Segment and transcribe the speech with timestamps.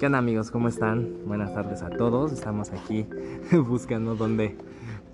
[0.00, 0.50] ¿Qué onda amigos?
[0.50, 1.26] ¿Cómo están?
[1.26, 2.32] Buenas tardes a todos.
[2.32, 3.04] Estamos aquí
[3.68, 4.56] buscando dónde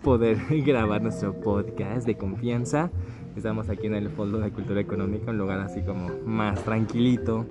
[0.04, 2.93] poder grabar nuestro podcast de confianza.
[3.34, 7.44] Estamos aquí en el Fondo de Cultura Económica, un lugar así como más tranquilito,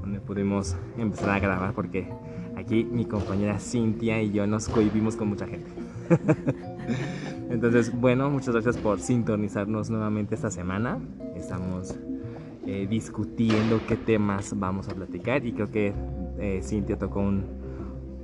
[0.00, 2.08] donde pudimos empezar a grabar porque
[2.56, 5.70] aquí mi compañera Cintia y yo nos cohibimos con mucha gente.
[7.50, 10.98] Entonces, bueno, muchas gracias por sintonizarnos nuevamente esta semana.
[11.36, 11.98] Estamos
[12.66, 15.92] eh, discutiendo qué temas vamos a platicar y creo que
[16.38, 17.44] eh, Cintia tocó un,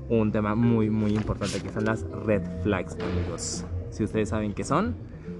[0.09, 3.64] un tema muy, muy importante que son las red flags, amigos.
[3.91, 4.95] Si ustedes saben qué son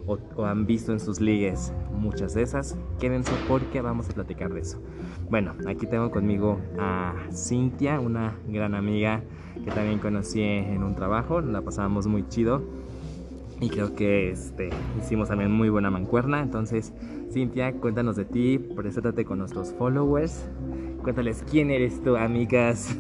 [0.07, 4.53] o, o han visto en sus ligues muchas de esas, quédense porque vamos a platicar
[4.53, 4.81] de eso.
[5.31, 9.23] Bueno, aquí tengo conmigo a Cintia, una gran amiga
[9.65, 12.63] que también conocí en un trabajo, la pasábamos muy chido
[13.61, 16.43] y creo que este, hicimos también muy buena mancuerna.
[16.43, 16.93] Entonces,
[17.31, 20.47] Cintia, cuéntanos de ti, preséntate con nuestros followers,
[21.05, 22.97] cuéntales quién eres tú, amigas.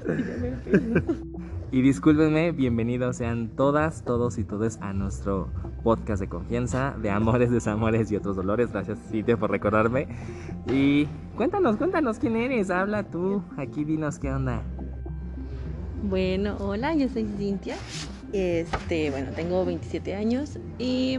[1.72, 5.48] y discúlpenme, bienvenidos sean todas, todos y todas a nuestro
[5.84, 8.72] podcast de confianza, de amores, desamores y otros dolores.
[8.72, 10.08] Gracias, Cintia, por recordarme.
[10.72, 14.62] Y cuéntanos, cuéntanos quién eres, habla tú, aquí dinos qué onda.
[16.02, 17.76] Bueno, hola, yo soy Cintia.
[18.32, 21.18] Este, bueno, tengo 27 años y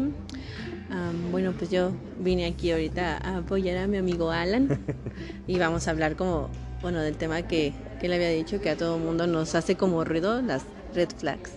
[1.31, 4.80] bueno, pues yo vine aquí ahorita a apoyar a mi amigo Alan
[5.47, 6.50] y vamos a hablar como,
[6.81, 10.03] bueno, del tema que, que le había dicho que a todo mundo nos hace como
[10.03, 10.63] ruido las
[10.94, 11.52] red flags.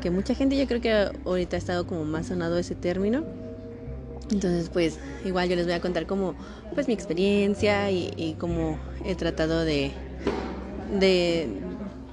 [0.00, 3.24] Que mucha gente yo creo que ahorita ha estado como más sonado ese término.
[4.30, 6.34] Entonces, pues igual yo les voy a contar como
[6.74, 9.92] pues mi experiencia y, y cómo he tratado de,
[10.98, 11.48] de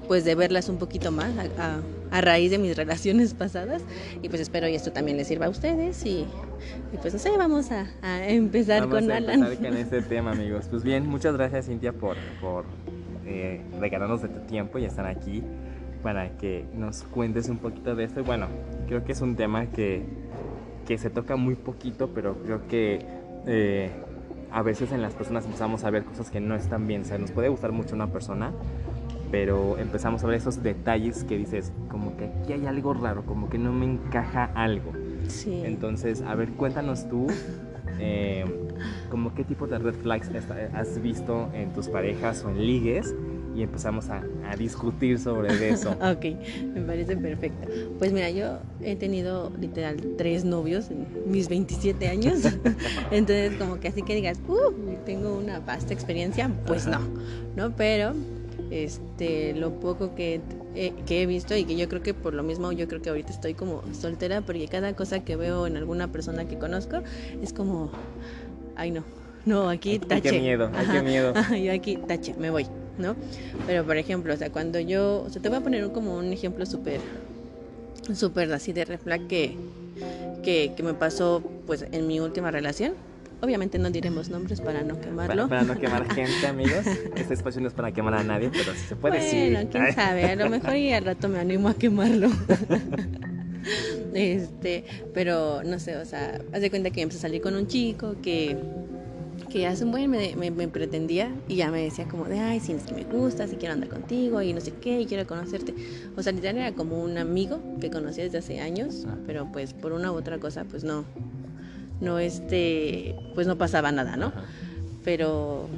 [0.08, 1.82] pues de verlas un poquito más a, a,
[2.20, 3.84] raíz de mis relaciones pasadas
[4.22, 6.26] y pues espero y esto también les sirva a ustedes y,
[6.92, 9.44] y pues no sé, vamos a, a empezar Vamos con a Alan.
[9.44, 10.66] empezar con este tema, amigos.
[10.69, 12.66] Pues bien, muchas gracias, Cintia, por, por
[13.25, 15.41] eh, regalarnos de tu tiempo y estar aquí
[16.03, 18.19] para que nos cuentes un poquito de esto.
[18.19, 18.47] Y bueno,
[18.88, 20.03] creo que es un tema que,
[20.88, 23.06] que se toca muy poquito, pero creo que
[23.46, 23.91] eh,
[24.52, 27.03] a veces en las personas empezamos a ver cosas que no están bien.
[27.03, 28.52] O sea, nos puede gustar mucho una persona,
[29.31, 33.50] pero empezamos a ver esos detalles que dices, como que aquí hay algo raro, como
[33.50, 34.92] que no me encaja algo.
[35.28, 35.62] Sí.
[35.64, 37.28] Entonces, a ver, cuéntanos tú,
[38.00, 38.46] eh,
[39.09, 43.14] como qué tipo de red flags esta- has visto en tus parejas o en ligues
[43.56, 45.92] y empezamos a, a discutir sobre eso.
[46.02, 46.25] Ok,
[46.74, 47.68] me parece perfecto.
[48.00, 52.42] Pues mira, yo he tenido literal tres novios en mis 27 años.
[53.12, 54.74] Entonces, como que así que digas, uh,
[55.06, 57.00] tengo una vasta experiencia, pues no,
[57.56, 57.72] ¿no?
[57.75, 58.13] Pero
[58.72, 60.42] este, lo poco que,
[60.76, 63.09] he- que he visto y que yo creo que por lo mismo, yo creo que
[63.09, 67.02] ahorita estoy como soltera porque cada cosa que veo en alguna persona que conozco
[67.42, 67.92] es como,
[68.76, 69.04] ay no,
[69.46, 70.22] no, aquí Ay, tache.
[70.31, 71.31] qué miedo, ay, qué miedo.
[71.36, 72.66] ajá, yo aquí tache, me voy,
[72.98, 73.16] ¿no?
[73.66, 76.31] Pero por ejemplo, o sea, cuando yo, o sea, te voy a poner como un
[76.31, 77.02] ejemplo súper,
[78.14, 79.58] súper así de red flag que,
[80.44, 82.94] que, que me pasó pues en mi última relación.
[83.41, 85.47] Obviamente no diremos nombres para no quemarlo.
[85.47, 86.85] Para, para no quemar gente, amigos.
[87.16, 89.68] Este espacio no es para quemar a nadie, pero si se puede bueno, sí.
[89.72, 92.30] quién sabe, a lo mejor y al rato me animo a quemarlo.
[94.13, 97.68] este, pero no sé, o sea, haz de cuenta que empecé a salir con un
[97.68, 98.57] chico que
[99.50, 102.62] que hace un buen me, me, me pretendía y ya me decía como de, ay,
[102.62, 105.28] si es que me gustas y quiero andar contigo y no sé qué y quiero
[105.28, 105.74] conocerte.
[106.16, 109.18] O sea, literal era como un amigo que conocí desde hace años, Ah.
[109.28, 111.03] pero pues por una u otra cosa, pues no,
[112.01, 114.28] no este, pues no pasaba nada, ¿no?
[114.28, 114.44] Ajá.
[115.03, 115.69] pero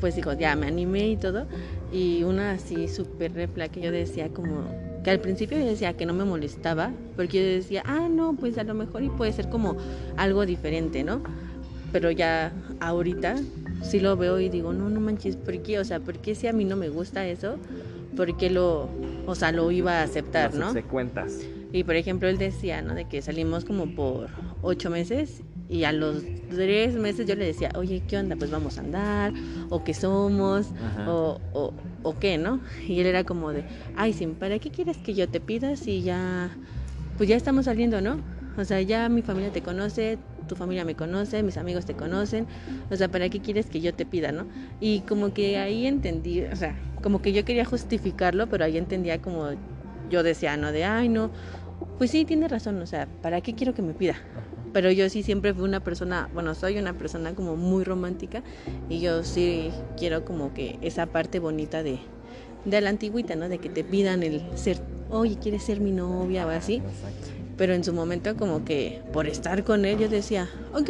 [0.00, 1.46] pues digo, ya me animé y todo.
[1.92, 4.64] Y una así súper repla que yo decía como
[5.04, 8.58] que al principio yo decía que no me molestaba, porque yo decía, ah, no, pues
[8.58, 9.76] a lo mejor y puede ser como
[10.16, 11.22] algo diferente, ¿no?
[11.92, 13.36] Pero ya ahorita
[13.82, 15.78] sí lo veo y digo, no, no manches, ¿por qué?
[15.78, 17.56] O sea, ¿por qué si a mí no me gusta eso?
[18.16, 18.88] ¿Por qué lo,
[19.26, 20.66] o sea, lo iba a aceptar, Las ¿no?
[20.68, 21.38] subsecuentas.
[21.72, 22.94] Y por ejemplo, él decía, ¿no?
[22.94, 24.28] De que salimos como por
[24.62, 28.36] ocho meses y a los tres meses yo le decía, oye, ¿qué onda?
[28.36, 29.32] Pues vamos a andar,
[29.70, 30.66] o qué somos,
[31.06, 31.72] o, o,
[32.02, 32.60] o qué, ¿no?
[32.86, 33.64] Y él era como de,
[33.96, 36.50] ay, sí, ¿para qué quieres que yo te pida si ya,
[37.16, 38.18] pues ya estamos saliendo, ¿no?
[38.58, 42.46] O sea, ya mi familia te conoce, tu familia me conoce, mis amigos te conocen,
[42.90, 44.46] o sea, ¿para qué quieres que yo te pida, no?
[44.78, 49.18] Y como que ahí entendí, o sea, como que yo quería justificarlo, pero ahí entendía
[49.22, 49.52] como
[50.10, 50.70] yo decía, ¿no?
[50.70, 51.30] De, ay, no,
[51.96, 54.16] pues sí, tiene razón, o sea, ¿para qué quiero que me pida?
[54.72, 58.42] Pero yo sí siempre fui una persona, bueno, soy una persona como muy romántica
[58.88, 61.98] y yo sí quiero como que esa parte bonita de,
[62.64, 63.48] de la antigüita, ¿no?
[63.48, 64.78] De que te pidan el ser,
[65.10, 66.76] oye, ¿quieres ser mi novia o así?
[66.76, 67.28] Exacto.
[67.58, 70.88] Pero en su momento como que por estar con él yo decía, ok,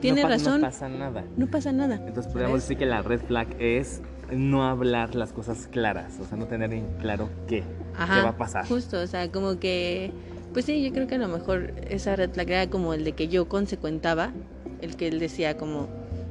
[0.00, 1.24] tiene No razón, No pasa nada.
[1.36, 1.96] no pasa nada.
[2.06, 4.00] Entonces podríamos decir que la red flag es
[4.32, 7.62] no hablar las cosas claras, o sea, no tener en claro qué,
[7.96, 8.66] Ajá, qué va a pasar.
[8.66, 10.12] Justo, o sea, como que,
[10.52, 13.12] pues sí, yo creo que a lo mejor esa red flag era como el de
[13.12, 14.32] que yo consecuentaba,
[14.80, 15.88] el que él decía como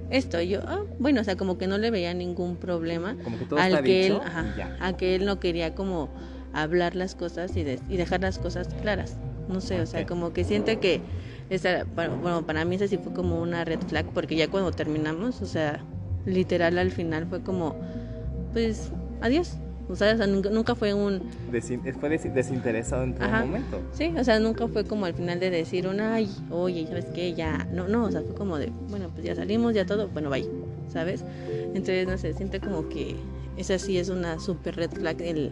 [0.09, 3.37] esto, y yo, ah, bueno, o sea, como que no le veía ningún problema Como
[3.37, 6.09] que todo al está que dicho él, ajá, a que él no quería como
[6.53, 9.17] hablar las cosas y, de- y dejar las cosas claras.
[9.47, 11.01] No sé, o sea, como que siento que
[11.49, 14.71] esa, para- bueno, para mí esa sí fue como una red flag, porque ya cuando
[14.71, 15.83] terminamos, o sea,
[16.25, 17.75] literal al final fue como,
[18.53, 18.91] pues,
[19.21, 19.57] adiós.
[19.89, 23.45] O sea, o sea, nunca, fue un, Desin- fue des- desinteresado en todo Ajá.
[23.45, 23.81] momento.
[23.93, 27.33] Sí, o sea, nunca fue como al final de decir una, ay, oye, ¿sabes qué?
[27.33, 30.29] Ya, no, no, o sea, fue como de, bueno, pues ya salimos, ya todo, bueno,
[30.29, 30.45] bye,
[30.91, 31.23] ¿sabes?
[31.73, 33.15] Entonces, no sé, siento como que
[33.55, 35.51] esa sí es una super red flag, el,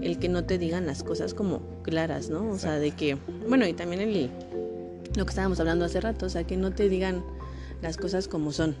[0.00, 2.48] el que no te digan las cosas como claras, ¿no?
[2.50, 3.16] O sea, de que,
[3.48, 4.30] bueno, y también el,
[5.16, 7.24] lo que estábamos hablando hace rato, o sea, que no te digan
[7.82, 8.76] las cosas como son,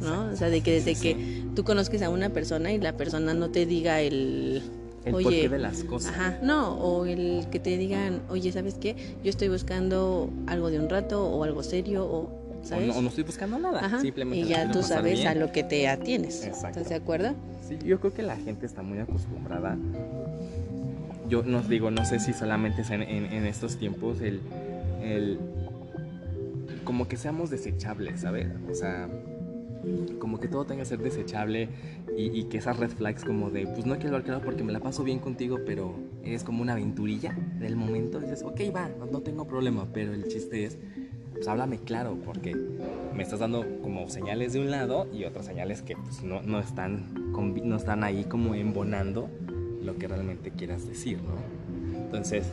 [0.00, 0.26] ¿no?
[0.32, 3.50] O sea, de que desde que tú conozques a una persona y la persona no
[3.50, 4.62] te diga el...
[5.04, 6.12] El Oye, porqué de las cosas.
[6.12, 8.94] Ajá, no, o el que te digan, oye, ¿sabes qué?
[9.24, 12.86] Yo estoy buscando algo de un rato o algo serio o, O ¿sabes?
[12.86, 13.84] no, o no estoy buscando nada.
[13.84, 15.26] Ajá, Simplemente y ya tú sabes bien.
[15.26, 16.44] a lo que te atienes.
[16.46, 16.78] Exacto.
[16.78, 17.34] ¿Estás de acuerdo?
[17.68, 19.76] Sí, yo creo que la gente está muy acostumbrada.
[21.28, 24.40] Yo nos digo, no sé si solamente es en, en- en estos tiempos el,
[25.02, 25.38] el-
[26.84, 28.46] como que seamos desechables, ¿sabes?
[28.70, 29.08] O sea,
[30.18, 31.68] como que todo tenga que ser desechable
[32.16, 35.04] y, que esas red flags como de, pues no quiero hablar porque me la paso
[35.04, 38.20] bien contigo, pero es como una aventurilla del momento.
[38.20, 40.78] dices, ok, va, no, no tengo problema, pero el chiste es,
[41.32, 42.54] pues háblame claro porque
[43.14, 46.60] me estás dando como señales de un lado y otras señales que pues no, no
[46.60, 47.32] están,
[47.64, 49.28] no están ahí como embonando
[49.82, 51.98] lo que realmente quieras decir, ¿no?
[51.98, 52.46] Entonces,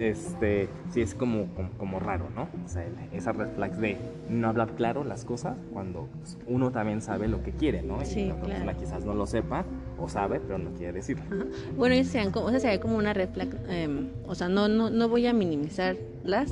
[0.00, 2.48] este, sí es como, como, como raro, ¿no?
[2.64, 3.98] O sea, esa red flags de
[4.28, 8.00] no hablar claro las cosas cuando pues, uno también sabe lo que quiere, ¿no?
[8.02, 8.48] Y Sí, la claro.
[8.48, 9.64] persona quizás no lo sepa
[9.98, 11.24] o sabe, pero no quiere decirlo.
[11.30, 11.44] Ajá.
[11.76, 14.88] Bueno, serían como, o sea, sería como una red flag, em, o sea, no, no,
[14.90, 16.50] no voy a minimizarlas,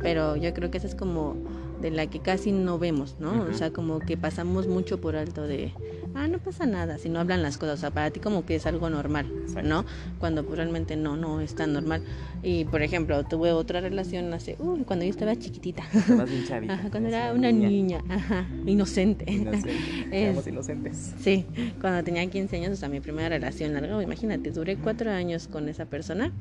[0.00, 1.34] pero yo creo que esa es como
[1.80, 3.42] de la que casi no vemos, ¿no?
[3.50, 5.72] O sea, como que pasamos mucho por alto de,
[6.14, 8.56] ah, no pasa nada, si no hablan las cosas, o sea, para ti como que
[8.56, 9.68] es algo normal, Exacto.
[9.68, 9.84] ¿no?
[10.18, 12.02] Cuando pues, realmente no, no es tan normal.
[12.42, 14.56] Y, por ejemplo, tuve otra relación hace,
[14.86, 19.30] cuando yo estaba chiquitita, Estabas bien chavita, ajá, cuando era una niña, ajá, inocente.
[19.30, 20.08] Inocente.
[20.12, 21.14] Éramos inocentes.
[21.20, 21.46] Sí,
[21.80, 25.68] cuando tenía 15 años, o sea, mi primera relación larga, imagínate, duré cuatro años con
[25.68, 26.32] esa persona.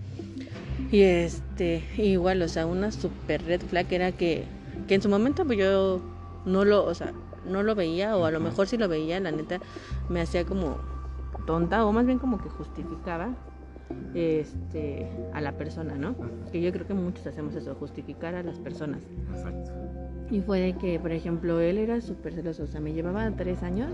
[0.92, 4.44] Y este, igual, o sea, una super red flag era que,
[4.88, 6.02] que en su momento pues yo
[6.46, 7.14] no lo, o sea,
[7.46, 9.60] no lo veía, o a lo mejor si lo veía, la neta,
[10.10, 10.78] me hacía como
[11.46, 13.36] tonta, o más bien como que justificaba
[14.14, 16.16] este a la persona, ¿no?
[16.52, 19.02] Que yo creo que muchos hacemos eso, justificar a las personas.
[19.34, 19.72] Exacto.
[20.30, 23.64] Y fue de que, por ejemplo, él era súper celoso, o sea, me llevaba tres
[23.64, 23.92] años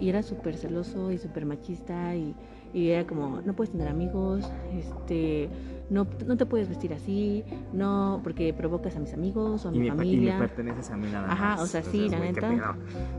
[0.00, 2.34] y era súper celoso y súper machista y,
[2.74, 5.48] y era como, no puedes tener amigos, este,
[5.90, 9.78] no, no te puedes vestir así, no, porque provocas a mis amigos o a Y
[9.78, 10.38] mi per- y me familia.
[10.38, 12.76] perteneces a mí nada Ajá, o sea, sí, la neta.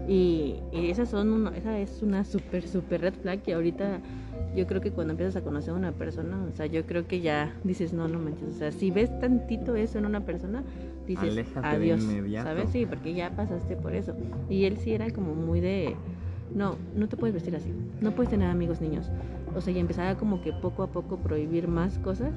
[0.07, 4.01] Y, y esas son una- esa es una súper, súper red flag que ahorita
[4.55, 7.21] yo creo que cuando empiezas a conocer a una persona, o sea, yo creo que
[7.21, 10.63] ya dices, no, no manches, o sea, si ves tantito eso en una persona,
[11.07, 12.01] dices, Aléjate adiós.
[12.43, 12.69] ¿sabes?
[12.71, 14.15] Sí, porque ya pasaste por eso.
[14.49, 15.95] Y él sí era como muy de,
[16.55, 17.71] no, no te puedes vestir así,
[18.01, 19.11] no puedes tener amigos niños.
[19.55, 22.33] O sea, y empezaba como que poco a poco prohibir más cosas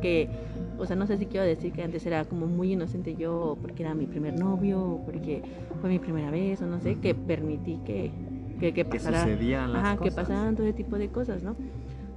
[0.00, 0.28] que,
[0.78, 3.82] o sea, no sé si quiero decir que antes era como muy inocente yo porque
[3.82, 5.42] era mi primer novio o porque
[5.80, 8.12] fue mi primera vez o no sé, que permití que,
[8.60, 11.56] que, que Que pasara, las ajá, que pasaran todo ese tipo de cosas, ¿no?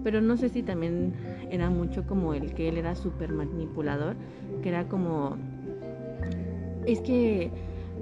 [0.03, 1.13] Pero no sé si también
[1.49, 4.15] era mucho como el que él era súper manipulador,
[4.61, 5.35] que era como,
[6.85, 7.51] es que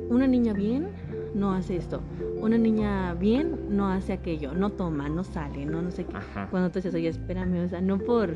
[0.09, 0.89] una niña bien
[1.35, 2.01] no hace esto,
[2.39, 6.15] una niña bien no hace aquello, no toma, no sale, no, no sé qué.
[6.15, 6.47] Ajá.
[6.49, 8.33] Cuando tú dices, oye, espérame, o sea, no por,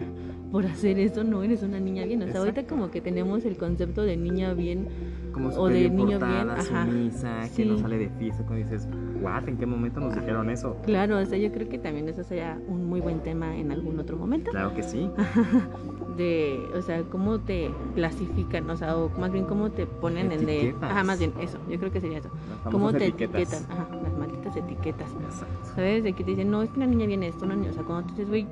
[0.51, 2.21] por hacer eso no eres una niña bien.
[2.23, 4.89] O sea, ahorita como que tenemos el concepto de niña bien
[5.33, 6.85] Como o de niño bien, ajá.
[6.85, 7.65] sumisa, que Sí.
[7.65, 8.87] no sale de fiesta, cuando dices,
[9.21, 10.75] what, ¿en qué momento nos dijeron eso?
[10.83, 13.99] Claro, o sea, yo creo que también eso sería un muy buen tema en algún
[13.99, 14.51] otro momento.
[14.51, 15.09] Claro que sí.
[16.17, 20.45] De, o sea, cómo te clasifican, o sea, o más bien cómo te ponen en
[20.45, 20.75] de...
[20.81, 22.29] Ajá, más bien eso, yo creo que sería eso.
[22.65, 23.41] Las Cómo te etiquetas.
[23.53, 25.09] etiquetan, ajá, las malditas etiquetas.
[25.23, 25.69] Exacto.
[25.75, 26.03] ¿Sabes?
[26.03, 27.83] De que te dicen, no, es que una niña viene esto, una niña, o sea,
[27.83, 28.45] cuando tú dices, güey,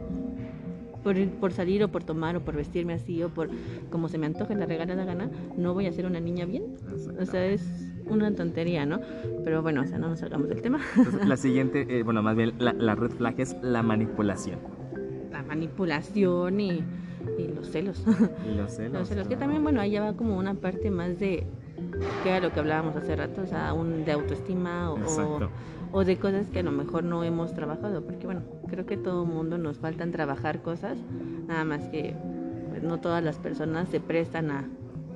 [1.07, 3.49] por, por salir o por tomar o por vestirme así o por
[3.89, 6.75] como se me antoje la regalada gana, no voy a ser una niña bien.
[7.17, 7.63] O sea, es
[8.09, 8.99] una tontería, ¿no?
[9.45, 10.81] Pero bueno, o sea, no nos salgamos del tema.
[10.97, 14.59] Entonces, la siguiente, eh, bueno, más bien la, la red flag es la manipulación.
[15.31, 16.83] La manipulación y,
[17.37, 18.03] y los celos.
[18.45, 18.99] Y los celos.
[18.99, 21.45] los celos, que también, bueno, ahí ya va como una parte más de,
[22.23, 25.49] que era lo que hablábamos hace rato, o sea, un de autoestima o, Exacto.
[25.91, 29.25] O de cosas que a lo mejor no hemos trabajado, porque bueno, creo que todo
[29.25, 30.97] mundo nos faltan trabajar cosas,
[31.47, 32.15] nada más que
[32.69, 34.69] pues, no todas las personas se prestan a,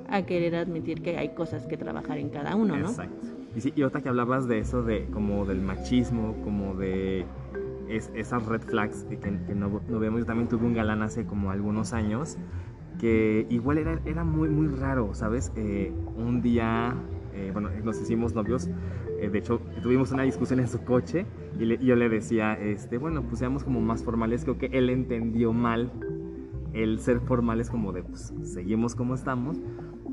[0.08, 2.88] a querer admitir que hay cosas que trabajar en cada uno, ¿no?
[2.88, 3.26] Exacto.
[3.54, 7.26] Y, sí, y otra que hablabas de eso, de como del machismo, como de
[7.88, 10.20] es- esas red flags que, que no, no vemos.
[10.20, 12.38] Yo también tuve un galán hace como algunos años
[12.98, 15.52] que igual era, era muy, muy raro, ¿sabes?
[15.56, 16.94] Eh, un día,
[17.34, 18.68] eh, bueno, nos hicimos novios.
[19.22, 21.26] Eh, de hecho, tuvimos una discusión en su coche
[21.58, 24.44] y, le- y yo le decía, este, bueno, pues seamos como más formales.
[24.44, 25.90] Creo que él entendió mal
[26.72, 29.58] el ser formales como de, pues, seguimos como estamos.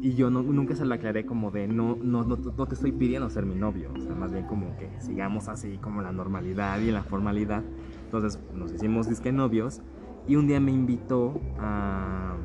[0.01, 2.91] Y yo no- nunca se lo aclaré como de, no, no, no, no te estoy
[2.93, 3.89] pidiendo ser mi novio.
[3.97, 7.63] O sea, más bien como que sigamos así como la normalidad y la formalidad.
[8.05, 9.81] Entonces nos hicimos disque novios.
[10.27, 12.35] Y un día me invitó a,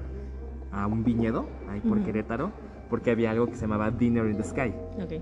[0.72, 2.06] a un viñedo ahí por Ujú.
[2.06, 2.50] Querétaro.
[2.90, 4.72] Porque había algo que se llamaba Dinner in the Sky.
[5.02, 5.12] Ok.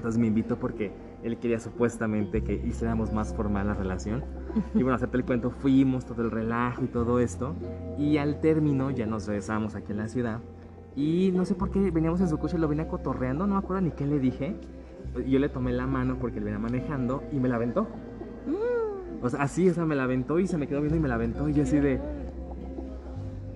[0.00, 0.92] Entonces me invitó porque
[1.22, 4.24] él quería supuestamente que hiciéramos más formal la relación.
[4.74, 7.54] Y bueno, hacerte el cuento, fuimos, todo el relajo y todo esto.
[7.98, 10.40] Y al término ya nos regresamos aquí en la ciudad.
[10.96, 13.82] Y no sé por qué veníamos en su coche, lo venía cotorreando, no me acuerdo
[13.82, 14.56] ni qué le dije.
[15.28, 17.82] Yo le tomé la mano porque él venía manejando y me la aventó.
[18.46, 19.22] Mm.
[19.22, 21.08] O sea, así, o sea, me la aventó y se me quedó viendo y me
[21.08, 21.46] la aventó.
[21.46, 22.00] Y yo así de.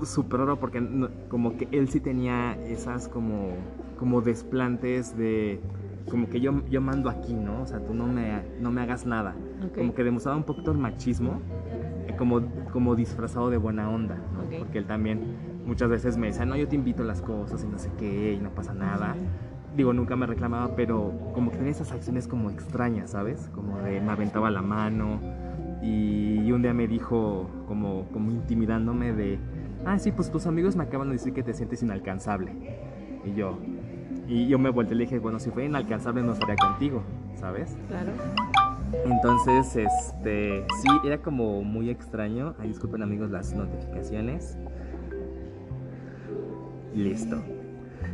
[0.02, 3.52] Súper raro porque no- como que él sí tenía esas como,
[3.98, 5.60] como desplantes de.
[6.10, 7.62] Como que yo, yo mando aquí, ¿no?
[7.62, 9.34] O sea, tú no me, no me hagas nada.
[9.64, 9.78] Ok.
[9.78, 11.40] Como que demostraba un poquito el machismo,
[12.06, 12.42] eh, como,
[12.72, 14.40] como disfrazado de buena onda, ¿no?
[14.42, 14.58] Ok.
[14.58, 15.20] Porque él también
[15.66, 18.34] muchas veces me decía, no, yo te invito a las cosas y no sé qué,
[18.34, 19.16] y no pasa nada.
[19.76, 23.50] Digo, nunca me reclamaba, pero como que tenía esas acciones como extrañas, ¿sabes?
[23.54, 25.20] Como de me aventaba la mano
[25.82, 29.38] y, y un día me dijo, como, como intimidándome de,
[29.84, 32.52] ah, sí, pues tus amigos me acaban de decir que te sientes inalcanzable.
[33.24, 33.58] Y yo,
[34.28, 37.02] y yo me volteé y le dije, bueno, si fuera inalcanzable no estaría contigo,
[37.36, 37.76] ¿sabes?
[37.88, 38.12] Claro.
[39.04, 42.54] Entonces, este, sí, era como muy extraño.
[42.58, 44.56] Ay, disculpen amigos las notificaciones.
[46.94, 47.42] Listo.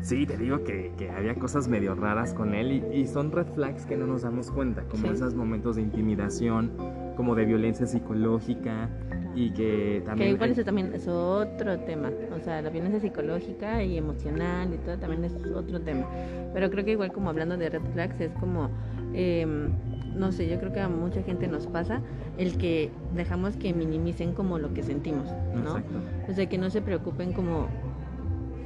[0.03, 3.47] Sí, te digo que, que había cosas medio raras con él y, y son red
[3.55, 5.13] flags que no nos damos cuenta, como Sí.
[5.13, 6.73] esos momentos de intimidación,
[7.17, 8.89] como de violencia psicológica
[9.35, 9.57] y que
[9.97, 10.31] Que también...
[10.31, 14.99] igual eso también es otro tema, o sea, la violencia psicológica y emocional y todo
[14.99, 16.07] también es otro tema.
[16.53, 18.71] Pero creo que igual como hablando de red flags es como,
[19.15, 19.71] em,
[20.17, 22.03] no sé, yo creo que a mucha gente nos pasa
[22.37, 25.79] el que dejamos que minimicen como lo que sentimos, ¿no?
[25.79, 25.99] Exacto.
[26.29, 27.69] O sea, que no se preocupen como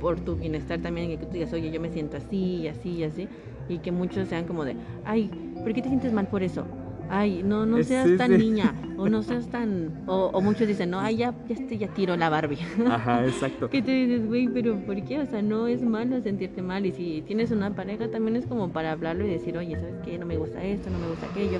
[0.00, 3.04] por tu bienestar también, que tú digas, oye, yo me siento así y así y
[3.04, 3.28] así,
[3.68, 5.30] y que muchos sean como de, ay,
[5.62, 6.66] ¿por qué te sientes mal por eso?
[7.08, 8.38] Ay, no, no seas sí, tan sí.
[8.38, 12.16] niña, o no seas tan, o, o muchos dicen, no, ay, ya, ya, ya tiro
[12.16, 12.58] la Barbie.
[12.90, 13.68] Ajá, exacto.
[13.68, 15.20] que te dices, güey, pero ¿por qué?
[15.20, 18.73] O sea, no es malo sentirte mal, y si tienes una pareja también es como
[18.73, 20.18] para hablarlo y decir, oye, ¿sabes qué?
[20.18, 21.58] No me gusta esto, no me gusta aquello,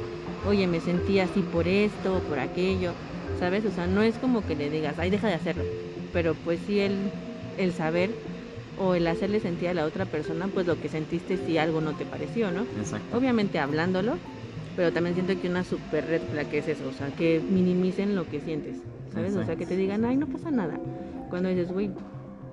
[0.49, 2.93] oye, me sentí así por esto, por aquello,
[3.39, 3.65] ¿sabes?
[3.65, 5.65] O sea, no es como que le digas, ay, deja de hacerlo,
[6.13, 6.97] pero pues sí el,
[7.59, 8.11] el saber
[8.77, 11.93] o el hacerle sentir a la otra persona pues lo que sentiste si algo no
[11.93, 12.63] te pareció, ¿no?
[12.79, 13.17] Exacto.
[13.17, 14.19] Obviamente hablándolo,
[14.77, 18.27] pero también siento que una super red flag es eso, o sea, que minimicen lo
[18.27, 18.77] que sientes,
[19.13, 19.31] ¿sabes?
[19.31, 19.59] O sea, Exacto.
[19.61, 20.79] que te digan, ay, no pasa nada.
[21.31, 21.91] Cuando dices, güey,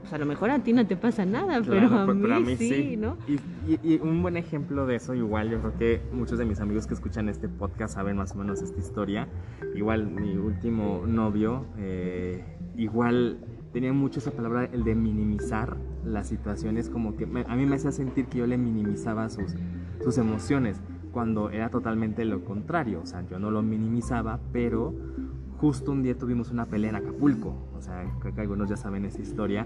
[0.02, 2.22] pues a lo mejor a ti no te pasa nada, Claro, pero, a pero- mí,
[2.24, 3.18] pero a mí sí, ¿no?
[3.28, 3.34] Y,
[3.72, 6.88] y- y un buen ejemplo de eso, igual, yo creo que muchos de mis amigos
[6.88, 9.28] que escuchan este podcast saben más o menos esta historia.
[9.76, 12.44] Igual, mi último novio, eh,
[12.76, 13.38] igual
[13.74, 17.76] tenía mucho esa palabra, el de minimizar las situaciones, como que me- a mí me
[17.76, 19.54] hacía sentir que yo le minimizaba sus,
[20.04, 23.02] sus emociones, cuando era totalmente lo contrario.
[23.04, 24.94] O sea, yo no lo minimizaba, pero
[25.58, 27.56] justo un día tuvimos una pelea en Acapulco.
[27.78, 29.66] O sea, creo que algunos ya saben esa historia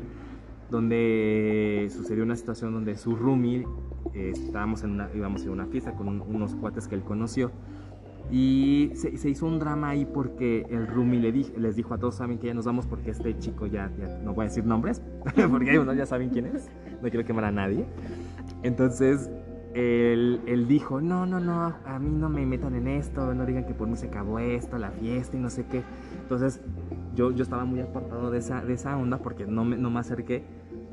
[0.71, 3.65] donde sucedió una situación donde su roomie,
[4.13, 7.51] eh, estábamos en una, íbamos a una fiesta con un- unos cuates que él conoció
[8.31, 11.99] y se, se hizo un drama ahí porque el roomie le di- les dijo a
[11.99, 14.65] todos, saben que ya nos vamos porque este chico ya, ya no voy a decir
[14.65, 15.01] nombres,
[15.51, 16.67] porque hay unos ya saben quién es,
[17.01, 17.85] no quiero quemar a nadie.
[18.63, 19.29] Entonces
[19.75, 23.73] él, dijo, no, no, no, a mí no me metan en esto, no digan que
[23.73, 25.83] por mí se acabó esto, la fiesta y no sé qué.
[26.21, 26.61] Entonces
[27.13, 29.99] yo, yo estaba muy apartado de esa, de esa onda porque no me, no me
[29.99, 30.43] acerqué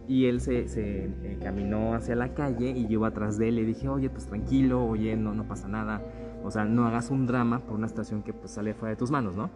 [0.09, 3.61] y él se, se eh, caminó hacia la calle y yo iba atrás de él
[3.61, 6.03] y dije, oye, pues tranquilo, oye, no, no pasa nada.
[6.43, 9.13] O sea, no hagas un drama por una situación que pues sale fuera de tus
[9.13, 9.49] manos, ¿no?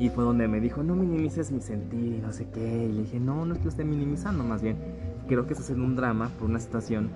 [0.00, 2.86] Y fue donde me dijo, no minimices mi sentir no sé qué.
[2.86, 4.78] Y le dije, no, no es que lo esté minimizando, más bien.
[5.28, 7.10] Creo que estás en un drama por una situación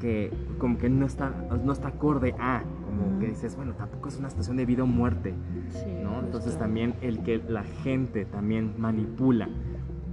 [0.00, 1.30] que como que no está,
[1.62, 4.86] no está acorde a, como que dices, bueno, tampoco es una situación de vida o
[4.86, 5.34] muerte,
[5.68, 6.18] Sí, ¿no?
[6.20, 6.60] Entonces justo.
[6.60, 9.48] también el que la gente también manipula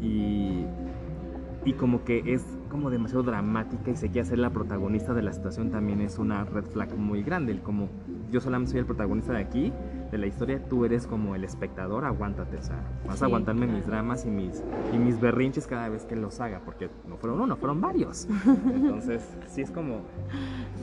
[0.01, 0.65] y,
[1.65, 5.33] y como que es como demasiado dramática y se quiere hacer la protagonista de la
[5.33, 7.53] situación también es una red flag muy grande.
[7.53, 7.87] El como
[8.29, 9.73] yo solamente soy el protagonista de aquí,
[10.11, 13.65] de la historia, tú eres como el espectador, aguántate, o sea, vas Sí, a aguantarme
[13.65, 13.77] claro.
[13.77, 17.41] mis dramas y mis, y mis berrinches cada vez que los haga, porque no fueron
[17.41, 18.27] uno, fueron varios.
[18.73, 20.01] Entonces, sí es como,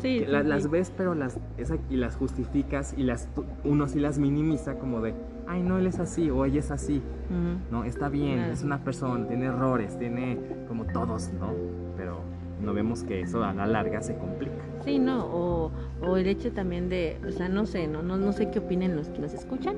[0.03, 0.69] Sí, que la- sí, las sí.
[0.69, 3.29] ves, pero las, esa- y las justificas y las,
[3.65, 5.15] uno sí las minimiza como de,
[5.47, 7.03] ay, no, él es así o ella es así.
[7.31, 7.59] Ujú.
[7.71, 8.53] No, está bien, Claro.
[8.53, 10.39] es una persona, tiene errores, tiene
[10.69, 11.53] como todos, ¿no?
[11.97, 12.21] Pero
[12.65, 14.55] no vemos que eso a la larga se complica.
[14.85, 15.71] Sí, no, o,
[16.03, 18.97] o el hecho también de, o sea, no sé, no, no, no sé qué opinen
[18.97, 19.77] los que nos escuchan,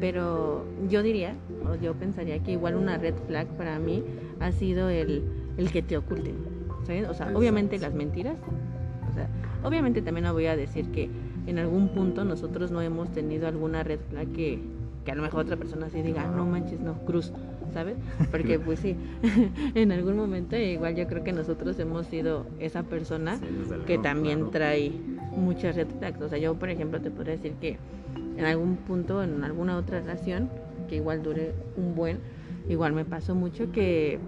[0.00, 1.34] pero yo diría,
[1.70, 4.02] o yo pensaría que igual una red flag para mí
[4.40, 5.24] ha sido el,
[5.56, 6.34] el que te oculten,
[6.84, 7.02] ¿sabes?
[7.04, 7.38] O sea, Exacto.
[7.38, 8.36] obviamente las mentiras,
[9.10, 9.28] o sea,
[9.62, 11.10] obviamente también no voy a decir que
[11.46, 14.60] en algún punto nosotros no hemos tenido alguna red flag que,
[15.04, 17.32] que a lo mejor otra persona sí diga, "Ah, no manches, no, cruz,
[17.72, 17.96] ¿sabes?
[18.30, 18.96] Porque pues sí,
[19.74, 23.46] en algún momento igual yo creo que nosotros hemos sido esa persona Sí,
[23.86, 24.50] que también claro.
[24.50, 24.92] trae
[25.36, 26.20] muchas red flags.
[26.20, 27.78] O sea, yo, por ejemplo, te podría decir que
[28.36, 30.50] en algún punto, en alguna otra relación,
[30.88, 32.18] que igual dure un buen,
[32.68, 34.18] igual me pasó mucho que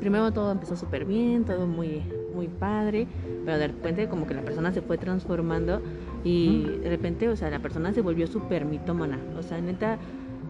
[0.00, 2.02] primero todo empezó súper bien, todo muy,
[2.34, 3.06] muy padre,
[3.44, 5.82] pero de repente como que la persona se fue transformando
[6.24, 9.18] y de repente, o sea, la persona se volvió súper mitómana.
[9.38, 9.98] O sea, neta,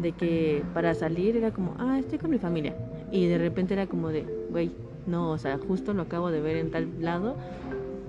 [0.01, 2.75] de que para salir era como, ah, estoy con mi familia.
[3.13, 4.71] Y de repente era como de, güey,
[5.07, 7.37] no, o sea, justo lo acabo de ver en tal lado,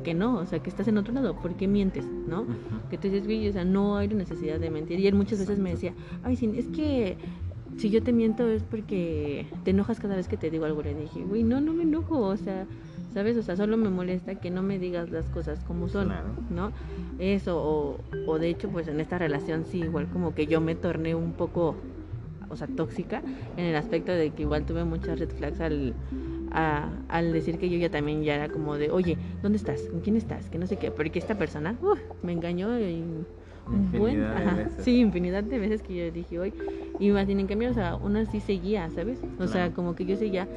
[0.04, 2.06] que no, o sea, que estás en otro lado, ¿por qué mientes?
[2.28, 2.46] ¿No?
[2.90, 5.00] Que tú dices, güey, o sea, no hay necesidad de mentir.
[5.00, 5.94] Y él muchas veces me decía,
[6.24, 7.18] ay, sí, es que
[7.78, 10.82] si yo te miento es porque te enojas cada vez que te digo algo.
[10.82, 12.66] Le dije, güey, no, no me enojo, o sea,
[13.14, 13.38] ¿sabes?
[13.38, 16.36] O sea, solo me molesta que no me digas las cosas como son, Claro.
[16.50, 16.72] ¿no?
[17.20, 20.76] Eso, o, o de hecho, pues en esta relación sí, igual como que yo me
[20.76, 21.78] torné un poco,
[22.50, 23.22] o sea, tóxica,
[23.58, 25.96] en el aspecto de que igual tuve muchas red flags al,
[26.52, 29.82] a- al decir que yo ya también ya era como de, oye, ¿dónde estás?
[29.90, 30.50] ¿Con quién estás?
[30.50, 33.04] Que no sé qué, porque esta persona uf, me engañó y
[33.98, 36.54] buen, ajá, sí, infinidad de veces que yo dije hoy,
[37.00, 39.20] y más bien en cambio, o sea, uno sí seguía, ¿sabes?
[39.40, 39.74] O sea, Claro.
[39.74, 40.48] como que yo seguía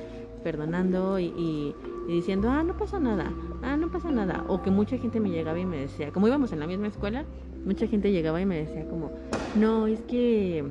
[0.43, 1.75] perdonando y, y-
[2.07, 5.31] y diciendo, ah, no pasa nada, ah, no pasa nada, o que mucha gente me
[5.31, 7.25] llegaba y me decía, como íbamos en la misma escuela,
[7.65, 9.11] mucha gente llegaba y me decía como,
[9.57, 10.65] no, es que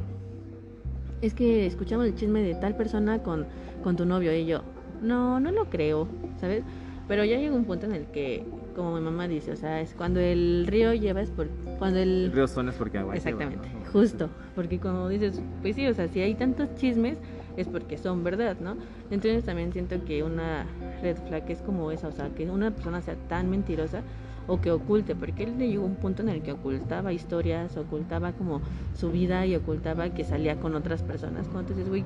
[1.22, 3.48] es que escuchamos el chisme de tal persona con,
[3.82, 4.62] con tu novio y yo,
[5.02, 6.08] no, no lo creo,
[6.39, 6.63] ¿sabes?
[7.08, 9.93] Pero ya llegó un punto en el que, como mi mamá dice, o sea, es
[9.93, 11.48] cuando el río lleva es por,
[11.80, 12.26] cuando el...
[12.26, 13.91] El río suena es porque agua lleva, Exactamente, ¿no?
[13.91, 17.17] justo, porque como dices, pues sí, o sea, si hay tantos chismes
[17.58, 18.76] es porque son verdad, ¿no?
[19.12, 20.65] Entonces también siento que una
[21.04, 24.02] red flag es como esa, o sea, que una persona sea tan mentirosa
[24.48, 28.32] o que oculte, porque él le llegó un punto en el que ocultaba historias, ocultaba
[28.34, 28.62] como
[28.96, 31.48] su vida y ocultaba que salía con otras personas.
[31.48, 32.04] Cuando dices, güey,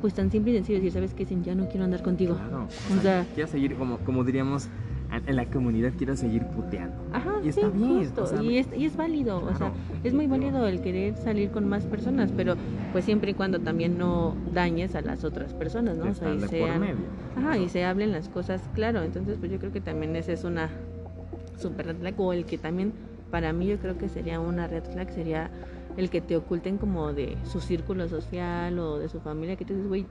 [0.00, 1.24] pues tan simple y sencillo decir, ¿sabes qué?
[1.26, 2.34] Sin ya no quiero andar contigo.
[2.36, 4.68] Claro, O o sea, sea- quiero seguir, como, como diríamos
[5.26, 6.94] en la comunidad, quiero seguir puteando.
[7.12, 9.72] Ajá, Y sí, está bien, justo, o sea, y, es, y es válido, o sea,
[10.04, 12.54] es muy válido el querer salir con más personas, pero
[12.92, 16.10] pues siempre y cuando también no dañes a las otras personas, ¿no?
[16.10, 16.96] O sea, y sean, medio.
[17.36, 20.44] ajá, y se hablen las cosas claro, entonces pues yo creo que también esa es
[20.44, 20.70] una
[21.58, 22.92] super red flag, o el que también
[23.30, 25.50] para mí yo creo que sería una red flag, sería
[25.96, 29.74] el que te oculten como de su círculo social o de su familia, que tú
[29.74, 30.06] dices, güey,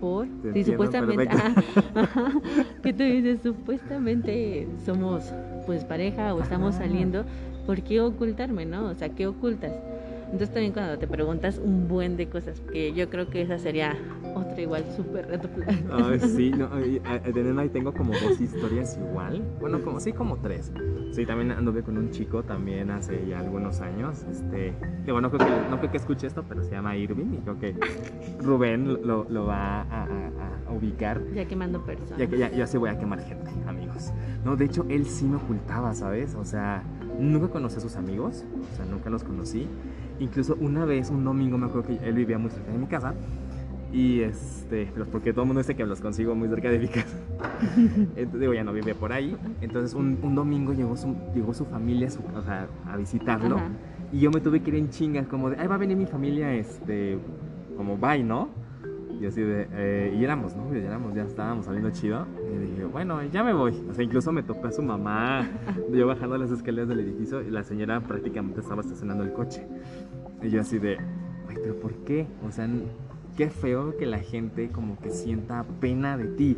[0.00, 1.48] por Te entiendo supuestamente perfecto.
[1.94, 2.40] ajá, ajá,
[2.82, 5.32] que tú dices supuestamente somos
[5.66, 6.84] pues pareja o estamos Ajá.
[6.84, 7.24] saliendo
[7.66, 8.86] ¿por qué ocultarme no?
[8.86, 9.72] o sea ¿qué ocultas?
[10.32, 13.96] Entonces también cuando te preguntas un buen de cosas que yo creo que esa sería
[14.34, 16.70] otra igual súper flag Ay, sí, no,
[17.34, 19.42] nena ahí tengo como dos historias igual.
[19.60, 20.72] Bueno, como sí, como tres.
[21.12, 24.24] Sí, también anduve con un chico también hace ya algunos años.
[24.30, 27.34] Este, que bueno, no creo que, no creo que escuche esto, pero se llama Irving
[27.34, 27.76] y creo que
[28.38, 31.20] Rubén lo, lo va a, a- a ubicar.
[31.34, 34.12] ya quemando personas Ya que ya, ya sí voy a quemar gente, amigos.
[34.44, 36.34] No, de hecho, él sí me ocultaba, ¿sabes?
[36.34, 36.82] O sea,
[37.18, 39.68] nunca conocí a sus amigos, o sea, nunca los conocí.
[40.22, 43.14] Incluso una vez, un domingo, me acuerdo que él vivía muy cerca de mi casa.
[43.92, 46.88] Y este, pues porque todo el mundo dice que los consigo muy cerca de mi
[46.88, 47.16] casa.
[48.16, 49.36] Entonces, digo, ya no vive por ahí.
[49.60, 53.56] Entonces, un, un domingo llegó su, llegó su familia su- o sea, a visitarlo.
[53.56, 53.68] Ajá.
[54.12, 56.06] Y yo me tuve que ir en chingas, como de, ay, va a venir mi
[56.06, 57.18] familia, este,
[57.76, 58.48] como bye, ¿no?
[59.20, 60.72] Y así de, eh, y éramos, ¿no?
[60.72, 62.26] Ya éramos, ya estábamos saliendo chido.
[62.50, 63.72] Y dije, bueno, ya me voy.
[63.90, 65.46] O sea, incluso me topé a su mamá,
[65.92, 69.66] yo bajando las escaleras del edificio, y la señora prácticamente estaba estacionando el coche.
[70.42, 70.98] Y yo así de,
[71.48, 72.26] ay, pero ¿por qué?
[72.46, 72.68] O sea,
[73.36, 76.56] qué feo que la gente como que sienta pena de ti.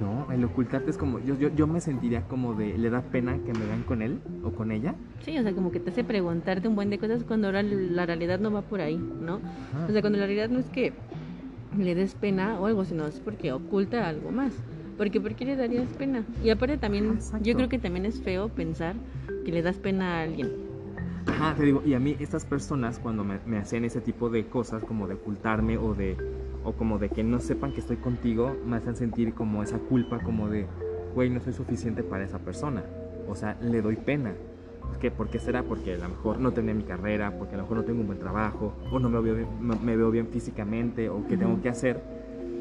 [0.00, 3.38] No, el ocultarte es como, yo, yo, yo me sentiría como de, le da pena
[3.44, 4.94] que me vean con él o con ella.
[5.24, 8.04] sí o sea como que te hace preguntarte un buen de cosas cuando ahora la
[8.04, 9.86] realidad no va por ahí no Ajá.
[9.88, 10.92] o sea cuando la realidad no es que
[11.78, 14.52] le des pena o algo sino es porque oculta algo más
[14.96, 16.24] Porque ¿por qué le darías pena?
[16.42, 17.44] Y aparte también, Exacto.
[17.44, 18.96] yo creo que también es feo pensar
[19.44, 20.48] que le das pena a alguien.
[21.26, 24.46] Ajá, te digo, y a mí estas personas cuando me, me hacían ese tipo de
[24.46, 26.16] cosas, como de ocultarme o de
[26.64, 30.20] o como de que no sepan que estoy contigo, me hacen sentir como esa culpa,
[30.20, 30.66] como de,
[31.14, 32.84] güey, no soy suficiente para esa persona.
[33.26, 34.34] O sea, le doy pena.
[34.80, 35.10] ¿Por qué?
[35.10, 35.62] ¿Por qué será?
[35.64, 38.06] Porque a lo mejor no tenía mi carrera, porque a lo mejor no tengo un
[38.06, 41.62] buen trabajo, o no me veo bien, me, veo bien físicamente, o qué tengo Ujú.
[41.62, 42.00] que hacer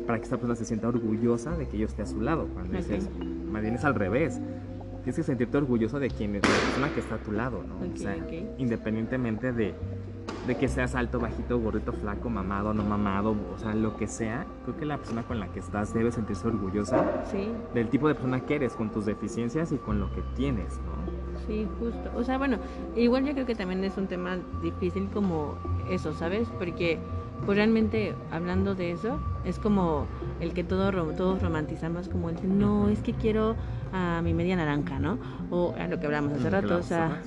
[0.08, 2.48] para que esta persona se sienta orgullosa de que yo esté a su lado.
[2.54, 2.78] Cuando Ok.
[2.84, 3.10] dices,
[3.52, 4.42] más bien es al revés.
[5.04, 7.76] Tienes que sentirte orgulloso de quien es la persona que está a tu lado, ¿no?
[7.92, 8.16] O sea,
[8.60, 9.74] independientemente de,
[10.48, 14.46] de que seas alto, bajito, gordito, flaco, mamado, no mamado, o sea, lo que sea,
[14.64, 18.14] creo que la persona con la que estás debe sentirse orgullosa Sí, del tipo de
[18.14, 21.22] persona que eres, con tus deficiencias y con lo que tienes, ¿no?
[21.48, 22.12] sí, justo.
[22.16, 22.58] O sea, bueno,
[22.96, 25.56] igual yo creo que también es un tema difícil como
[25.90, 26.48] eso, ¿sabes?
[26.60, 27.00] Porque
[27.46, 30.08] pues realmente hablando de eso, es como
[30.40, 33.56] el que todo, todos romantizamos como el, no, es que quiero
[33.92, 35.18] a mi media naranja, ¿no?
[35.50, 37.22] O a lo que hablamos hace rato, o sea,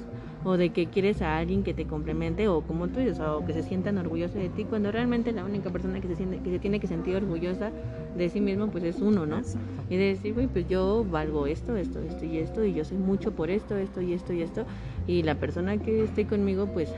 [0.44, 3.52] o de que quieres a alguien que te complemente o como tú dices, o que
[3.54, 6.58] se sientan orgullosos de ti, cuando realmente la única persona que se siente que se
[6.58, 7.72] tiene que sentir orgullosa
[8.14, 9.40] de sí mismo pues es uno, ¿no?
[9.88, 12.98] Y de decir, güey, pues yo valgo esto, esto, esto y esto, y yo soy
[12.98, 14.66] mucho por esto, esto y esto y esto,
[15.06, 16.92] y la persona que esté conmigo pues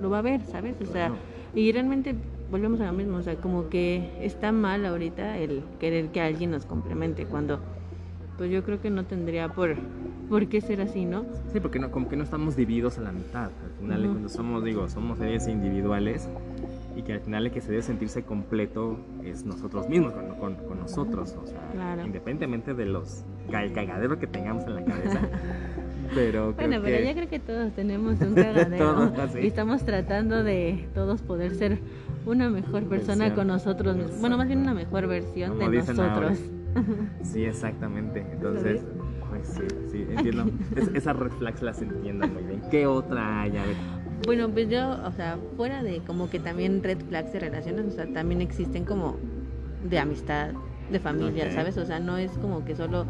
[0.00, 0.76] lo va a ver, ¿sabes?
[0.80, 1.12] O sea,
[1.54, 2.14] y realmente
[2.50, 6.50] volvemos a lo mismo, o sea, como que está mal ahorita el querer que alguien
[6.50, 7.60] nos complemente, cuando
[8.36, 9.74] pues yo creo que no tendría por,
[10.28, 11.24] por qué ser así, ¿no?
[11.52, 13.50] Sí, porque no, como que no estamos divididos a la mitad.
[13.64, 16.28] Al final, cuando somos, digo, somos seres individuales
[16.96, 20.54] y que al final el que se debe sentirse completo es nosotros mismos, con, con-
[20.66, 21.34] con nosotros.
[21.42, 22.06] O sea, Claro.
[22.06, 25.20] independientemente de los ca- el cagadero que tengamos en la cabeza.
[26.14, 26.90] pero creo Bueno, que...
[26.90, 31.78] pero yo creo que todos tenemos un cagadero y estamos tratando de todos poder ser
[32.26, 33.34] una mejor persona Versión.
[33.36, 34.20] con nosotros mismos.
[34.20, 36.38] Bueno, más bien una mejor versión Como de nosotros.
[37.22, 38.24] Sí, exactamente.
[38.32, 38.82] Entonces,
[39.30, 40.44] pues sí, sí, entiendo.
[40.76, 42.62] Es- esas red flags las entiendo muy bien.
[42.70, 43.56] ¿Qué otra hay?
[43.56, 43.74] A ver,
[44.26, 47.90] Bueno, pues yo, o sea, fuera de como que también red flags de relaciones, o
[47.90, 49.16] sea, también existen como
[49.88, 50.50] de amistad,
[50.90, 51.50] de familia.
[51.50, 51.76] ¿sabes?
[51.78, 53.06] O sea, no es como que solo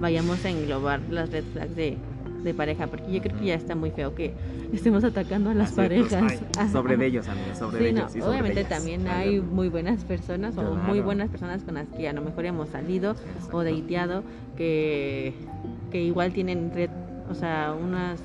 [0.00, 1.98] vayamos a englobar las red flags de,
[2.42, 4.32] de pareja, porque yo creo que ya está muy feo que
[4.72, 6.72] estemos atacando a las así, pues, parejas.
[6.72, 8.16] sobre de ellos, amigos, sobre Sí, no, ellos.
[8.16, 8.68] y sobre obviamente ellas.
[8.70, 12.44] también hay muy buenas personas o muy buenas personas con las que a lo mejor
[12.46, 13.56] hemos salido Exacto.
[13.56, 14.24] o dateado
[14.56, 15.34] que,
[15.90, 16.90] que igual tienen red,
[17.30, 18.20] o sea, unas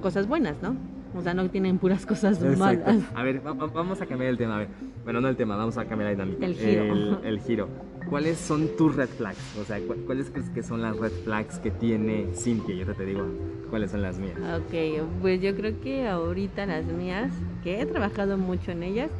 [0.00, 0.76] cosas buenas, ¿no?
[1.14, 2.58] O sea, no tienen puras cosas Exacto.
[2.58, 3.02] malas.
[3.14, 4.54] A ver, va- va- vamos a cambiar el tema.
[4.56, 4.68] A ver,
[5.04, 6.46] bueno, no el tema, vamos a cambiar la dinámica.
[6.46, 6.82] El giro.
[6.84, 7.68] El, el giro.
[8.08, 9.54] ¿Cuáles son tus red flags?
[9.58, 12.74] O sea, ¿cu- ¿cuáles crees que son las red flags que tiene Cintia?
[12.74, 13.24] Yo te digo
[13.70, 14.36] cuáles son las mías.
[14.38, 14.74] Ok,
[15.20, 19.10] pues yo creo que ahorita las mías, que he trabajado mucho en ellas,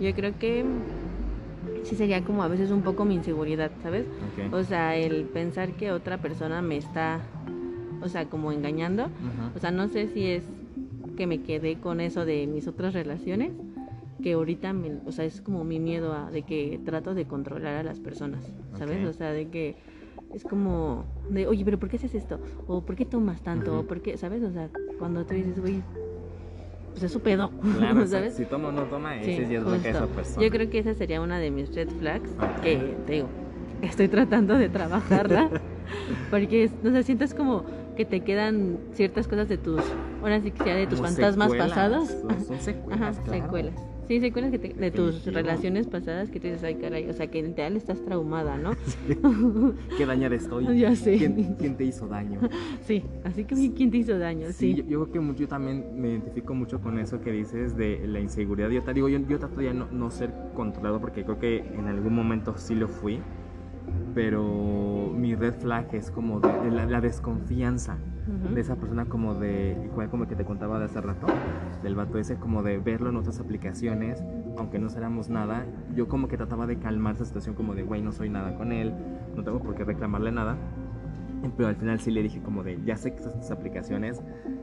[0.00, 0.64] yo creo que
[1.84, 4.06] sí sería como a veces un poco mi inseguridad, ¿sabes?
[4.06, 4.52] Ok.
[4.52, 7.20] O sea, el pensar que otra persona me está,
[8.02, 9.10] o sea, como engañando.
[9.54, 10.42] O sea, no sé si es
[11.16, 13.52] que me quedé con eso de mis otras relaciones,
[14.20, 17.76] que ahorita, me, o sea, es como mi miedo a, de que trato de controlar
[17.76, 19.06] a las personas, ¿sabes?
[19.06, 19.76] O sea, de que
[20.34, 22.38] es como de, oye, pero ¿por qué haces esto?
[22.66, 23.80] O ¿por qué tomas tanto?
[23.80, 24.42] O ¿por qué, sabes?
[24.42, 25.82] O sea, cuando tú dices, güey,
[26.92, 28.34] pues es su pedo, Claro, ¿sabes?
[28.34, 30.44] si toma o no toma, Sí, ese es lo que es esa persona.
[30.46, 32.30] Yo creo que esa sería una de mis red flags
[32.62, 33.28] que te digo,
[33.82, 35.50] estoy tratando de trabajarla
[36.30, 37.64] porque no sé, sientes como
[37.96, 39.82] que te quedan ciertas cosas de tus,
[40.22, 42.08] ahora sí que sea de tus Como fantasmas secuelas, pasados.
[42.08, 43.42] Son, son secuelas, Ajá, claro.
[43.44, 43.89] secuelas.
[44.10, 47.28] Sí, secuelas que te- de tus relaciones pasadas que tú dices, ay caray, o sea
[47.28, 48.72] que en real estás traumada, ¿no?
[49.96, 50.76] Qué dañada estoy.
[50.76, 51.16] Ya sé.
[51.16, 52.40] ¿Quién, quién te hizo daño?
[52.88, 54.48] Sí, así que ¿quién te hizo daño?
[54.48, 54.74] Sí, Sí.
[54.74, 58.04] Yo, yo creo que mu- yo también me identifico mucho con eso que dices de
[58.08, 58.68] la inseguridad.
[58.70, 61.86] Yo te digo, yo, yo trato ya no, no ser controlado porque creo que en
[61.86, 63.20] algún momento sí lo fui,
[64.14, 68.54] pero mi red flag es como de, de la, la desconfianza Ujú.
[68.54, 71.26] de esa persona como de, igual como el que te contaba de hace rato,
[71.82, 74.22] del vato ese como de verlo en otras aplicaciones,
[74.58, 75.64] aunque no éramos nada,
[75.94, 78.72] yo como que trataba de calmar esa situación como de, güey, no soy nada con
[78.72, 78.92] él,
[79.34, 80.56] no tengo por qué reclamarle nada.
[81.56, 84.20] Pero al final sí le dije como de, ya sé que estas aplicaciones,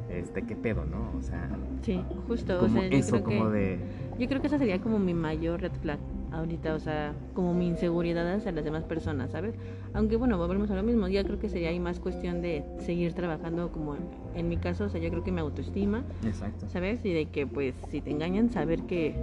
[0.09, 1.11] este, qué pedo, ¿no?
[1.17, 1.49] O sea,
[1.81, 2.59] Sí, justo.
[2.59, 3.57] como o sea, yo eso, creo como que...
[3.57, 3.79] de...
[4.19, 5.97] Yo creo que esa sería como mi mayor red flag
[6.31, 9.55] ahorita, o sea, como mi inseguridad hacia las demás personas, ¿sabes?
[9.93, 13.13] Aunque bueno, volvemos a lo mismo, ya creo que sería ahí más cuestión de seguir
[13.13, 14.01] trabajando como en,
[14.35, 16.67] en mi caso, o sea, yo creo que mi autoestima, Exacto.
[16.69, 17.03] ¿sabes?
[17.05, 19.15] Y de que pues si te engañan, saber que,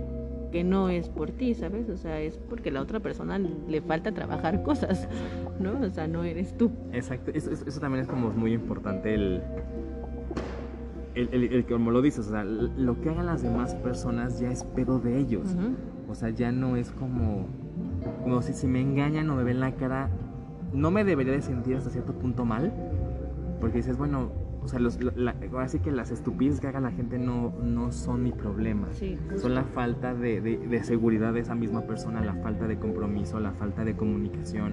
[0.51, 1.89] que no es por ti, ¿sabes?
[1.91, 5.09] O sea, es porque la otra persona le falta trabajar cosas,
[5.61, 5.81] ¿no?
[5.87, 6.71] O sea, no eres tú.
[6.93, 9.43] Exacto, eso, eso- eso también es como muy importante el,
[11.15, 14.39] el, el- el que como lo dices, o sea, lo que hagan las demás personas
[14.41, 15.55] ya es pedo de ellos.
[15.55, 15.75] Ujú.
[16.11, 17.47] O sea, ya no es como,
[18.23, 20.11] como si, si me engañan o me ven la cara,
[20.73, 22.73] no me debería de sentir hasta cierto punto mal,
[23.61, 24.31] porque dices, bueno,
[24.63, 24.99] o sea, los,
[25.59, 28.89] así que las estupideces que haga la gente no, no son mi problema.
[29.37, 33.53] son la falta de, de, seguridad de esa misma persona, la falta de compromiso, la
[33.53, 34.73] falta de comunicación.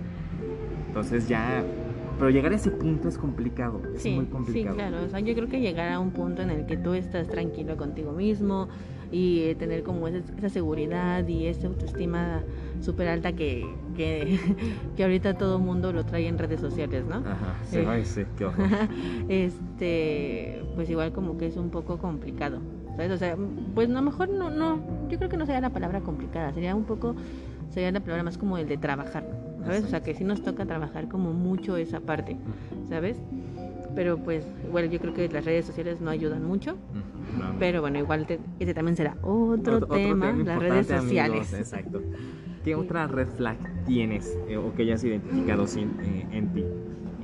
[0.88, 1.64] Entonces ya...
[2.22, 4.76] Pero llegar a ese punto es complicado, es muy complicado.
[4.76, 5.04] Sí, claro.
[5.04, 7.78] O sea, yo creo que llegar a un punto en el que tú estás tranquilo
[7.78, 8.70] contigo mismo
[9.12, 12.44] y tener como esa, esa seguridad y esa autoestima
[12.80, 14.40] súper alta que, que,
[14.96, 17.16] que, ahorita todo el mundo lo trae en redes sociales, ¿no?
[17.16, 18.62] Ajá, sí, eh, sí, qué ojo.
[19.28, 22.60] este, pues igual como que es un poco complicado,
[22.98, 23.10] ¿sabes?
[23.14, 23.36] O sea,
[23.74, 24.80] pues a lo mejor no, no,
[25.10, 27.16] yo creo que no sería la palabra complicada, sería un poco,
[27.72, 29.26] sería la palabra más como el de trabajar,
[29.64, 29.84] ¿sabes?
[29.84, 32.38] O sea, que sí nos toca trabajar como mucho esa parte,
[32.90, 33.18] ¿sabes?
[33.96, 36.78] Pero pues, igual yo creo que las redes sociales no ayudan mucho.
[37.60, 38.26] Pero bueno, igual
[38.60, 41.54] ese también será otro, tema, las redes sociales.
[41.54, 42.02] exacto.
[42.64, 46.66] ¿Qué otra red flag tienes eh, o que hayas identificado sin, eh, en ti?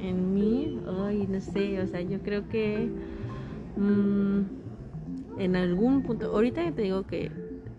[0.02, 2.90] En mí, ay, no sé, o sea, yo creo que
[3.76, 4.42] mm,
[5.40, 7.32] en algún punto, ahorita te digo que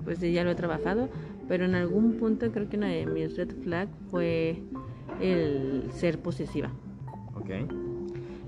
[0.04, 1.10] pues ya lo he trabajado,
[1.48, 4.62] pero en algún punto creo que una de mis red flag fue
[5.20, 6.70] el ser posesiva.
[7.34, 7.50] Ok.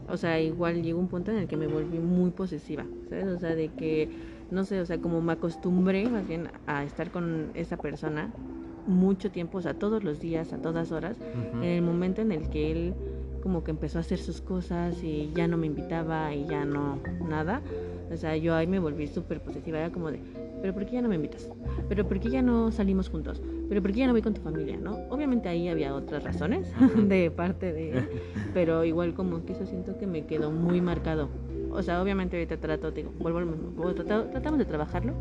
[0.08, 3.26] O sea, igual llegó un punto en el que me volví muy posesiva, ¿sabes?
[3.26, 4.08] O sea, de que,
[4.50, 8.32] no sé, o sea, como me acostumbré más bien a estar con esa persona,
[8.86, 11.16] mucho tiempo, o sea, todos los días, a todas horas,
[11.54, 12.94] en el momento en el que él
[13.42, 16.98] como que empezó a hacer sus cosas y ya no me invitaba y ya no
[17.26, 17.62] nada,
[18.12, 20.20] o sea, yo ahí me volví súper posesiva, era como de,
[20.60, 21.48] pero ¿por qué ya no me invitas?
[21.88, 23.42] ¿Pero por qué ya no salimos juntos?
[23.68, 24.76] ¿Pero por qué ya no voy con tu familia?
[24.76, 24.98] ¿no?
[25.10, 26.72] Obviamente ahí había otras razones
[27.08, 28.08] de parte de él,
[28.54, 31.28] pero igual como que eso siento que me quedó muy marcado
[31.72, 35.14] o sea, obviamente ahorita trato, digo, vuelvo, tratamos de trabajarlo.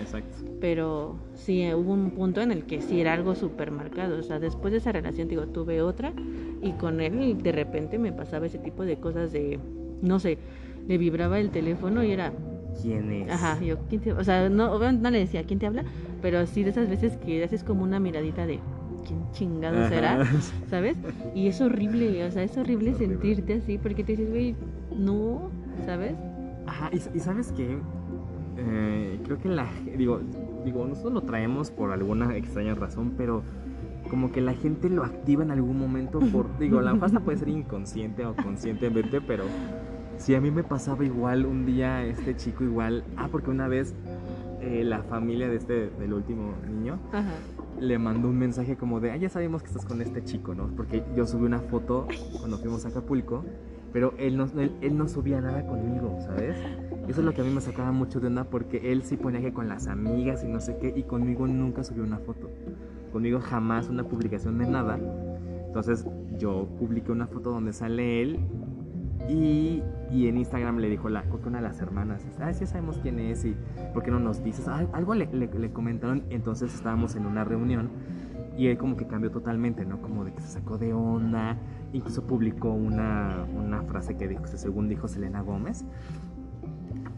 [0.00, 0.36] exacto.
[0.60, 4.18] Pero sí, hubo un punto en el que sí era algo súper marcado.
[4.18, 6.12] O sea, después de esa relación, digo, tuve otra
[6.62, 9.58] y con él de repente me pasaba ese tipo de cosas de,
[10.02, 10.38] no sé,
[10.86, 12.32] le vibraba el teléfono y era...
[12.80, 13.30] ¿Quién es?
[13.30, 15.84] Ajá, yo, ¿quién te, o sea, no, obviamente no le decía, ¿quién te habla?
[16.22, 18.60] Pero sí de esas veces que haces como una miradita de,
[19.06, 20.24] ¿quién chingado será?
[20.70, 20.96] ¿Sabes?
[21.34, 24.54] Y es horrible, o sea, es horrible sentirte así porque te dices, güey,
[24.96, 25.50] no,
[25.86, 26.14] ¿sabes?
[26.66, 27.78] Ajá, y, sabes que
[28.58, 30.20] eh, creo que la digo,
[30.64, 33.42] digo, nosotros lo traemos por alguna extraña razón, pero
[34.10, 37.48] como que la gente lo activa en algún momento por, digo, la pasta puede ser
[37.48, 39.44] inconsciente o conscientemente, pero
[40.18, 43.94] si a mí me pasaba igual un día este chico igual, ah, porque una vez
[44.60, 46.98] eh, la familia de este, del último niño,
[47.80, 50.68] le mandó un mensaje como de, ah, ya sabemos que estás con este chico, ¿no?
[50.76, 52.06] Porque yo subí una foto
[52.40, 53.44] cuando fuimos a Acapulco
[53.92, 56.56] pero él no, él, no subía nada conmigo, ¿sabes?
[57.08, 59.40] Eso es lo que a mí me sacaba mucho de onda porque él sí ponía
[59.40, 62.50] que con las amigas y no sé qué, y conmigo nunca subió una foto.
[63.12, 64.98] Conmigo jamás una publicación de nada.
[65.66, 66.06] Entonces
[66.38, 68.38] yo publiqué una foto donde sale él
[69.28, 73.18] y, y, en Instagram le dijo la, una de las hermanas, ah, sí sabemos quién
[73.18, 73.56] es y
[73.92, 74.68] ¿por qué no nos dices?
[74.68, 77.90] Ah, algo le, le, le, comentaron, entonces estábamos en una reunión
[78.58, 80.02] y él como que cambió totalmente, ¿no?
[80.02, 81.56] Como de que se sacó de onda,
[81.92, 85.84] incluso publicó una, una frase que dijo, según dijo Selena Gómez.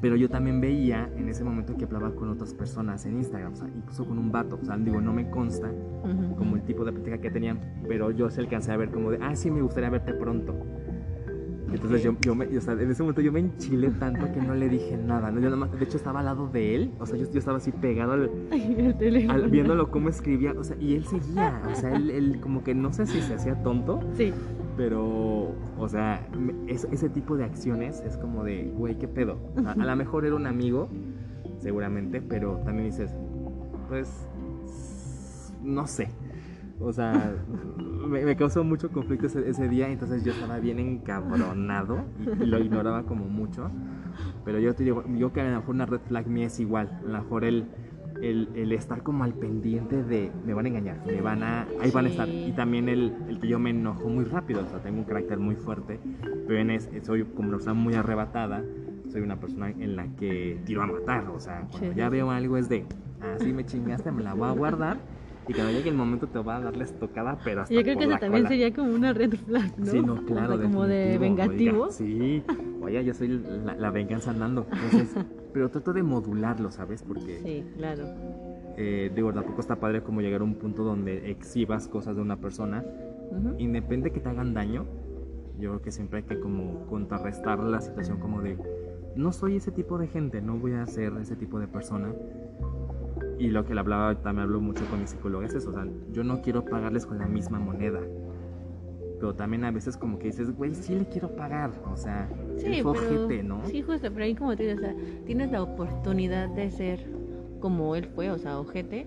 [0.02, 3.56] Pero yo también veía en ese momento que hablaba con otras personas en Instagram, o
[3.56, 5.70] sea, incluso con un vato, o sea, digo, no me consta
[6.36, 9.18] como el tipo de práctica que tenían, pero yo se alcancé a ver como de,
[9.22, 10.54] ah, sí, me gustaría verte pronto.
[11.72, 14.54] Entonces yo, yo, me, o sea, en ese momento yo me enchilé tanto que no
[14.54, 15.30] le dije nada.
[15.30, 15.40] ¿no?
[15.40, 17.58] Yo nada más, de hecho estaba al lado de él, o sea, yo, yo estaba
[17.58, 18.30] así pegado al,
[19.30, 22.74] al, viéndolo cómo escribía, o sea, y él seguía, o sea, él, él, como que
[22.74, 24.00] no sé si se hacía tonto.
[24.14, 24.32] Sí.
[24.76, 26.26] Pero, o sea,
[26.68, 29.38] ese tipo de acciones es como de, güey, ¿qué pedo?
[29.66, 30.88] A, a lo mejor era un amigo,
[31.58, 33.14] seguramente, pero también dices,
[33.88, 34.26] pues,
[35.62, 36.08] no sé.
[36.80, 37.34] O sea,
[38.06, 42.04] me, causó mucho conflicto ese, día, entonces yo estaba bien encabronado
[42.40, 43.70] y, lo ignoraba como mucho.
[44.44, 46.88] Pero yo te digo, yo que a lo mejor una red flag mía es igual.
[47.04, 47.66] A lo mejor el,
[48.22, 52.06] el, estar como al pendiente de me van a engañar, me van a, ahí van
[52.06, 52.28] a estar.
[52.28, 55.38] Y también el, el, que yo me enojo muy rápido, o sea, tengo un carácter
[55.38, 56.00] muy fuerte,
[56.46, 58.64] pero es, soy como una persona muy arrebatada,
[59.10, 62.56] soy una persona en la que tiro a matar, o sea, cuando ya veo algo
[62.56, 62.86] es de,
[63.36, 64.98] así me chingaste, me la voy a guardar
[65.50, 68.04] y cuando llegue el momento te va a darles tocada, pero hasta Yo creo que
[68.04, 69.86] eso también sería como una red flag, ¿no?
[69.86, 70.62] Sí, no, claro.
[70.62, 71.90] como de vengativo.
[71.90, 72.44] sí,
[72.80, 73.42] oye, yo soy
[73.76, 74.68] la, venganza andando.
[74.70, 75.12] Entonces,
[75.52, 77.02] pero trato de modularlo, ¿sabes?
[77.02, 77.40] Porque.
[77.42, 78.04] Sí, claro.
[78.76, 82.36] Eh, digo, tampoco está padre como llegar a un punto donde exhibas cosas de una
[82.36, 82.84] persona,
[83.58, 84.86] independiente de que te hagan daño.
[85.58, 88.56] Yo creo que siempre hay que como contrarrestar la situación como de
[89.16, 92.14] no soy ese tipo de gente, no voy a ser ese tipo de persona
[93.40, 95.86] y lo que le hablaba, también hablo mucho con mi psicóloga, es eso, o sea,
[96.12, 98.00] yo no quiero pagarles con la misma moneda.
[99.18, 102.66] pero también a veces como que dices, güey, sí le quiero pagar, o sea, Sí,
[102.76, 103.60] el fue pero, ojete, ¿no?
[103.66, 104.94] sí, justo, pero ahí como te digo, o sea,
[105.26, 107.06] tienes la oportunidad de ser
[107.60, 109.06] como él fue, o sea, ojete,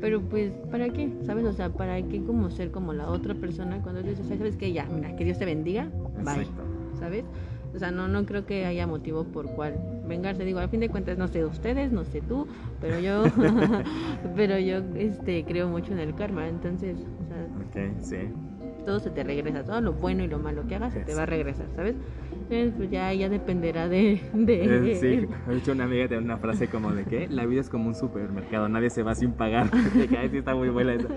[0.00, 1.12] pero pues, ¿para qué?
[1.24, 1.44] ¿Sabes?
[1.46, 4.72] O sea, ¿para qué como ser como la otra persona cuando dices, ¿sabes qué?
[4.72, 6.62] Ya, mira, que Dios te bendiga, bye, Exacto.
[6.98, 7.24] ¿sabes?
[7.74, 10.44] O sea, no, no creo que haya motivo por cual vengarse.
[10.44, 12.46] Digo, al fin de cuentas, no sé ustedes, no sé tú,
[12.80, 13.24] pero yo,
[14.36, 18.16] pero yo, este, creo mucho en el karma, entonces, o sea, sí.
[18.84, 21.22] todo se te regresa, todo lo bueno y lo malo que hagas se te va
[21.22, 21.94] a regresar, ¿sabes?
[22.50, 24.20] Entonces, pues ya, ya dependerá de...
[24.32, 27.68] de Sí, de hecho una amiga tiene una frase como de que la vida es
[27.70, 29.70] como un supermercado, nadie se va sin pagar.
[30.10, 31.08] Que, ay, sí está muy buena esa.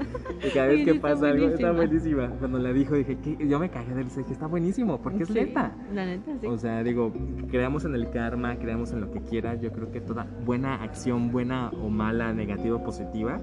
[0.45, 2.27] Y cada vez Sí, que pasa algo, está buenísima.
[2.37, 3.37] Cuando la dijo dije, ¿qué?
[3.47, 5.75] yo me cagué de risa, dije, está buenísimo, porque es Sí, neta.
[5.93, 6.45] La neta, sí.
[6.47, 7.11] O sea, digo,
[7.49, 9.59] creamos en el karma, creamos en lo que quieras.
[9.61, 13.39] Yo creo que toda buena acción, buena o mala, negativa o positiva,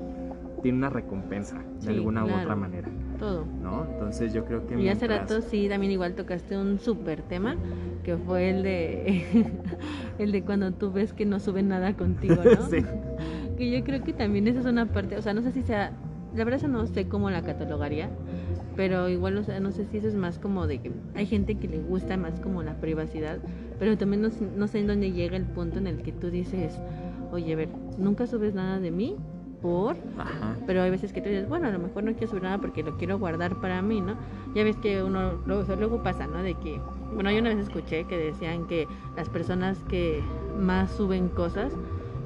[0.62, 2.88] tiene una recompensa de Sí, alguna u otra manera,
[3.20, 3.44] todo.
[3.62, 3.84] ¿no?
[3.92, 7.54] Entonces yo creo que Y hace mientras- rato sí, también igual tocaste un súper tema,
[8.02, 9.24] que fue el de
[10.18, 12.42] el de cuando tú ves que no suben nada contigo, ¿no?
[12.70, 12.82] Sí.
[13.56, 15.92] Que yo creo que también esa es una parte, o sea, no sé si sea,
[16.34, 18.08] la verdad eso no sé cómo la catalogaría,
[18.74, 21.56] pero igual, o sea, no sé si eso es más como de que hay gente
[21.56, 23.38] que le gusta más como la privacidad,
[23.78, 26.80] pero también no, no sé en dónde llega el punto en el que tú dices,
[27.32, 29.16] oye, a ver, nunca subes nada de mí
[29.62, 30.56] por Ajá.
[30.66, 32.82] pero hay veces que tú dices, bueno, a lo mejor no quiero subir nada porque
[32.82, 34.14] lo quiero guardar para mí, ¿no?
[34.54, 36.42] Ya ves que uno, luego, luego pasa, ¿no?
[36.42, 36.80] De que,
[37.14, 40.22] bueno, yo una vez escuché que decían que las personas que
[40.58, 41.72] más suben cosas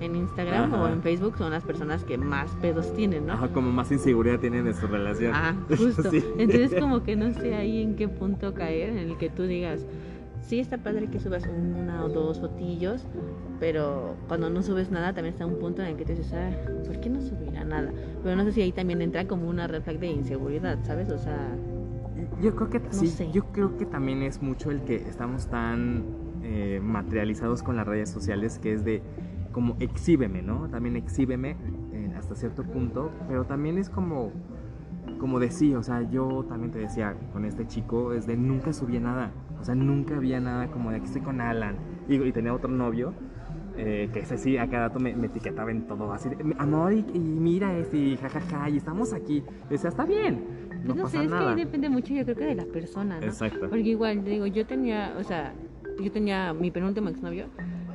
[0.00, 0.82] en Instagram Ajá.
[0.82, 3.34] o en Facebook son las personas que más pedos tienen, ¿no?
[3.34, 5.32] Ajá, como más inseguridad tienen de su relación.
[5.34, 6.10] Ah, justo.
[6.10, 6.24] Sí.
[6.38, 9.86] Entonces como que no sé ahí en qué punto caer en el que tú digas,
[10.46, 13.06] sí está padre que subas una o dos fotillos,
[13.60, 16.50] pero cuando no subes nada también está un punto en el que te dices, ah,
[16.86, 17.92] ¿por qué no subirá nada?
[18.22, 21.10] Pero no sé si ahí también entra como una red flag de inseguridad, ¿sabes?
[21.10, 21.56] O sea,
[22.42, 23.30] Yo creo que sí, sé.
[23.32, 26.04] yo creo que también es mucho el que estamos tan
[26.42, 29.02] eh, materializados con las redes sociales que es de
[29.52, 30.68] como exhíbeme, ¿no?
[30.68, 31.56] También exhíbeme
[31.92, 34.32] eh, hasta cierto punto, pero también es como
[35.18, 39.00] como decía, o sea, yo también te decía con este chico es de nunca subía
[39.00, 39.30] nada,
[39.64, 42.68] o sea, nunca había nada como de aquí estoy con Alan y, y tenía otro
[42.68, 43.14] novio
[43.78, 46.92] eh, que ese sí, a cada rato me, me etiquetaba en todo, así de, amor,
[46.92, 49.42] y, y mira este, y jajaja, y estamos aquí.
[49.68, 51.50] Y decía, está bien, no, no, pasa sé, es que nada.
[51.50, 53.26] ahí depende mucho yo creo que de la persona, ¿no?
[53.26, 53.68] Exacto.
[53.70, 55.54] Porque igual, te digo, yo tenía, o sea,
[55.98, 57.46] yo tenía mi penúltimo exnovio,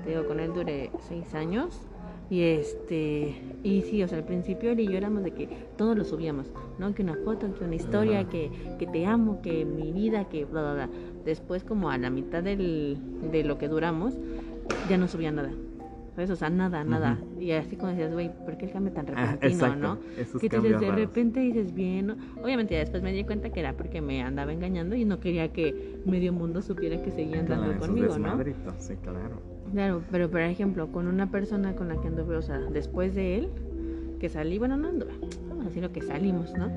[0.03, 1.87] te digo, con él duré seis años.
[2.31, 5.97] Y este, y sí, o sea, al principio él y yo éramos de que todos
[5.97, 6.93] lo subíamos, ¿no?
[6.93, 10.61] Que una foto, que una historia, que, que te amo, que mi vida, que bla,
[10.61, 10.89] bla, bla.
[11.29, 12.97] Después, como a la mitad del,
[13.31, 14.15] de lo que duramos,
[14.89, 15.51] ya no subía nada.
[16.15, 16.31] ¿Sabes?
[16.31, 17.19] O sea, nada, nada.
[17.39, 19.99] Y así como decías, güey, ¿por qué el cambio tan Ah, repentino, exacto, no?
[20.19, 22.15] esos que dices, de repente dices bien, ¿no?
[22.43, 25.53] obviamente ya después me di cuenta que era porque me andaba engañando y no quería
[25.53, 28.43] que medio mundo supiera que seguía andando Claro, conmigo, ¿no?
[28.79, 29.39] sí, claro.
[29.71, 33.35] Claro, pero por ejemplo, con una persona con la que anduve, o sea, después de
[33.37, 33.49] él,
[34.19, 35.13] que salí, bueno, no anduve,
[35.47, 36.69] vamos a que salimos, ¿no?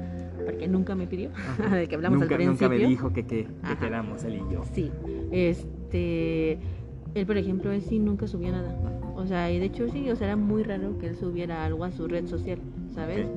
[0.44, 1.30] Porque nunca me pidió,
[1.72, 2.68] de que hablamos nunca, al principio.
[2.68, 4.64] nunca me dijo que, que, que quedamos él y yo.
[4.72, 4.90] Sí,
[5.30, 6.58] este,
[7.14, 8.76] él por ejemplo, él sí nunca subía nada.
[9.14, 11.84] O sea, y de hecho sí, o sea, era muy raro que él subiera algo
[11.84, 12.58] a su red social,
[12.94, 13.28] ¿sabes?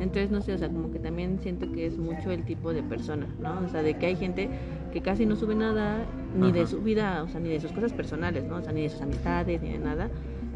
[0.00, 2.82] Entonces, no sé, o sea, como que también siento que es mucho el tipo de
[2.82, 3.60] persona, ¿no?
[3.64, 4.48] O sea, de que hay gente
[4.92, 6.04] que casi no sube nada,
[6.36, 8.56] ni de su vida, o sea, ni de sus cosas personales, ¿no?
[8.56, 10.10] O sea, ni de sus amistades, ni de nada.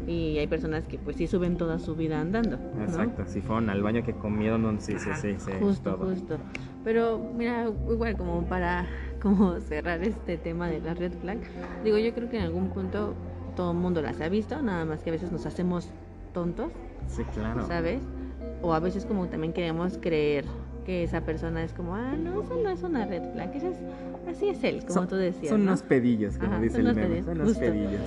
[0.07, 2.83] Y hay personas que pues sí suben toda su vida andando, ¿no?
[2.83, 6.09] Exacto, si fueron al baño que comieron, no, sí, sí, sí, sí, Justo, todo.
[6.09, 6.37] justo.
[6.83, 8.87] Pero mira, igual como para
[9.21, 11.39] como cerrar este tema de la red flag,
[11.83, 13.15] digo, yo creo que en algún punto
[13.55, 15.89] todo el mundo las ha visto, nada más que a veces nos hacemos
[16.33, 16.71] tontos,
[17.07, 17.65] Sí, claro.
[17.67, 18.01] ¿sabes?
[18.61, 20.45] O a veces como también queremos creer
[20.85, 23.77] que esa persona es como, ah, no, eso no es una red flag, eso es,
[24.35, 25.49] así es él, como son, tú decías.
[25.49, 25.71] Son ¿no?
[25.71, 27.07] unos pedillos, como Ajá, dice son el meme.
[27.07, 28.01] pedillos, Son unos pedillos.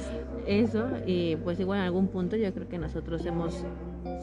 [0.47, 3.65] Eso, y pues igual en algún punto yo creo que nosotros hemos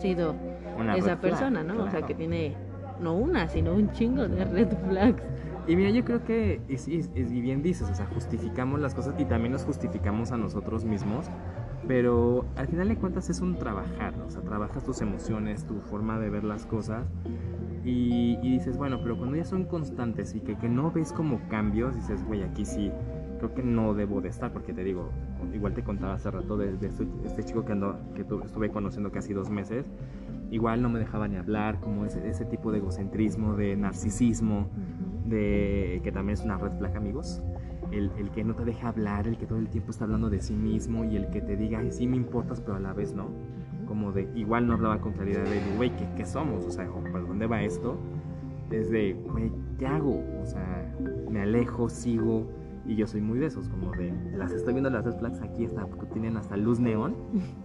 [0.01, 0.35] sido
[0.77, 1.75] Una esa flag, persona, ¿no?
[1.75, 2.07] O sea, claro.
[2.07, 2.53] que tiene
[3.01, 5.23] no una, sino un chingo de red flags.
[5.67, 9.13] Y mira, yo creo que, y, es- y bien dices, o sea, justificamos las cosas
[9.19, 11.27] y también nos justificamos a nosotros mismos,
[11.87, 16.19] pero al final de cuentas es un trabajar, o sea, trabajas tus emociones, tu forma
[16.19, 17.05] de ver las cosas
[17.89, 21.39] y, y dices, bueno, pero cuando ya son constantes y que, que no ves como
[21.49, 22.91] cambios, dices, güey, aquí sí,
[23.39, 25.09] creo que no debo de estar, porque te digo,
[25.53, 28.69] igual te contaba hace rato de, de este, este chico que, ando, que tu- estuve
[28.69, 29.85] conociendo casi dos meses,
[30.51, 34.67] igual no me dejaba ni hablar, como ese, ese tipo de egocentrismo, de narcisismo
[35.25, 37.41] de que también es una red flag, amigos.
[37.91, 40.41] El, el que no te deja hablar, el que todo el tiempo está hablando de
[40.41, 43.13] sí mismo y el que te diga, ay, sí me importas, pero a la vez
[43.15, 43.29] no.
[43.89, 46.63] Como de, igual no hablaba con claridad de, güey, ¿qué, ¿qué somos?
[46.63, 47.97] O sea, ¿para dónde va esto?
[48.71, 50.23] es de, güey, ¿qué hago?
[50.41, 50.95] O sea,
[51.29, 52.47] me alejo, sigo.
[52.85, 55.63] Y yo soy muy de esos, como de, las estoy viendo las red flags aquí,
[55.63, 57.15] está, tienen hasta luz neón.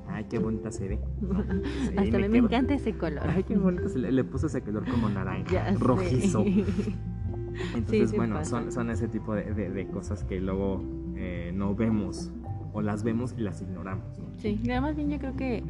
[0.06, 0.98] Ay, qué bonita se ve.
[1.88, 3.22] Sí, hasta me, me encanta ese color.
[3.26, 6.44] Ay, qué bonito se le, le puse ese color como naranja, rojizo.
[7.74, 10.82] Entonces, bueno, son, son ese tipo de, de, cosas que luego
[11.16, 12.32] eh, no vemos
[12.72, 14.04] o las vemos y las ignoramos.
[14.38, 15.62] Sí, además bien yo creo que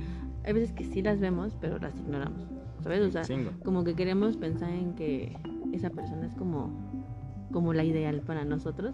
[0.45, 2.40] hay veces que sí las vemos, pero las ignoramos.
[2.82, 3.01] ¿Sabes?
[3.01, 3.22] O sea,
[3.64, 5.34] como que queremos pensar en que
[5.72, 6.70] esa persona es como,
[7.51, 8.92] como la ideal para nosotros,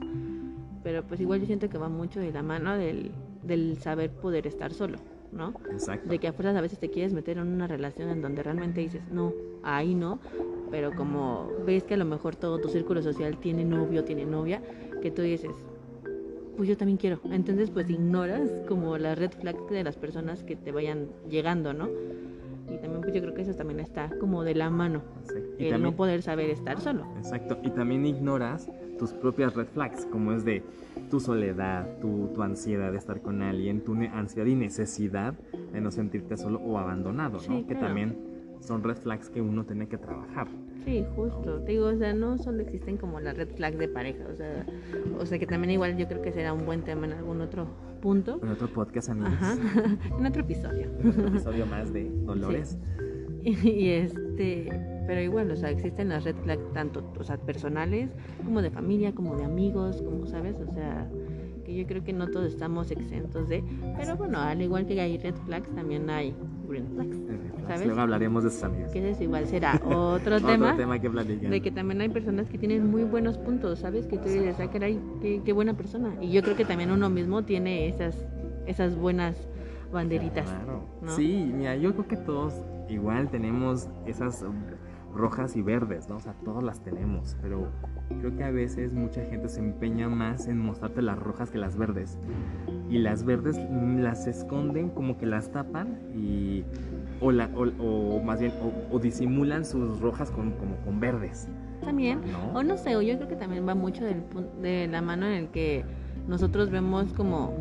[0.85, 3.11] pero pues igual yo siento que va mucho de la mano del,
[3.43, 4.99] del saber poder estar solo,
[5.33, 5.55] ¿no?
[5.73, 6.09] Exacto.
[6.09, 8.81] De que a fuerzas a veces te quieres meter en una relación en donde realmente
[8.81, 9.33] dices, no,
[9.65, 10.21] ahí no,
[10.71, 14.63] pero como ves que a lo mejor todo tu círculo social tiene novio, tiene novia,
[15.03, 15.51] que tú dices,
[16.57, 17.21] pues yo también quiero.
[17.31, 21.89] Entonces pues ignoras como la red flag de las personas que te vayan llegando, ¿no?
[22.69, 25.03] Y también pues yo creo que eso también está como de la mano.
[25.59, 27.05] Y el no poder saber estar solo.
[27.19, 27.59] Exacto.
[27.63, 30.63] Y también ignoras tus propias red flags, como es de
[31.11, 35.35] tu soledad, tu, tu ansiedad de estar con alguien, tu ansiedad y necesidad
[35.73, 37.67] de no sentirte solo o abandonado, ¿no?
[37.67, 38.30] Que también
[38.61, 40.49] son red flags que uno tiene que trabajar.
[40.85, 41.61] Sí, justo.
[41.63, 44.67] Te digo, o sea, no solo existen como las red flags de pareja, o sea,
[45.19, 47.67] o sea que también igual yo creo que será un buen tema en algún otro
[48.01, 48.41] punto.
[48.43, 49.33] En otro podcast, amigos.
[49.35, 49.57] Ajá.
[50.19, 50.91] en otro episodio.
[51.01, 52.79] En otro episodio más de Dolores.
[53.43, 54.69] Y, este,
[55.07, 58.11] pero igual, o sea, existen las red flags tanto, o sea, personales,
[58.45, 61.11] como de familia, como de amigos, como sabes, o sea,
[61.65, 63.65] que yo creo que no todos estamos exentos de,
[63.97, 66.35] pero bueno, al igual que hay red flags, también hay
[66.71, 67.17] green flags.
[67.67, 67.87] ¿sabes?
[67.87, 68.91] Luego hablaremos de sus amigos.
[68.93, 70.77] Que eso igual será otro tema.
[70.77, 71.51] tema que platicar.
[71.51, 74.07] De que también hay personas que tienen muy buenos puntos, ¿sabes?
[74.07, 76.15] Que tú dices, ah, caray, qué, qué buena persona.
[76.21, 78.17] Y yo creo que también uno mismo tiene esas,
[78.67, 79.37] esas buenas
[79.93, 80.47] banderitas.
[80.47, 80.85] Claro.
[81.17, 82.55] Sí, mira, yo creo que todos
[82.89, 84.45] igual tenemos esas
[85.15, 86.17] rojas y verdes, ¿no?
[86.17, 87.69] O sea, todas las tenemos, pero
[88.21, 91.77] creo que a veces mucha gente se empeña más en mostrarte las rojas que las
[91.77, 92.19] verdes.
[92.89, 93.57] Y las verdes
[93.99, 96.65] las esconden, como que las tapan y
[97.21, 98.53] o, la, o, más bien
[98.91, 101.49] o, disimulan sus rojas con, como con verdes.
[101.83, 102.21] También,
[102.53, 104.23] o no sé, o yo creo que también va mucho del,
[104.61, 105.85] de la mano en el que
[106.29, 107.55] nosotros vemos como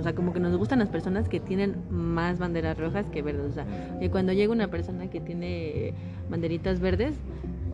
[0.00, 3.50] o sea, como que nos gustan las personas que tienen más banderas rojas que verdes.
[3.50, 3.66] O sea,
[4.00, 5.92] que cuando llega una persona que tiene
[6.30, 7.14] banderitas verdes,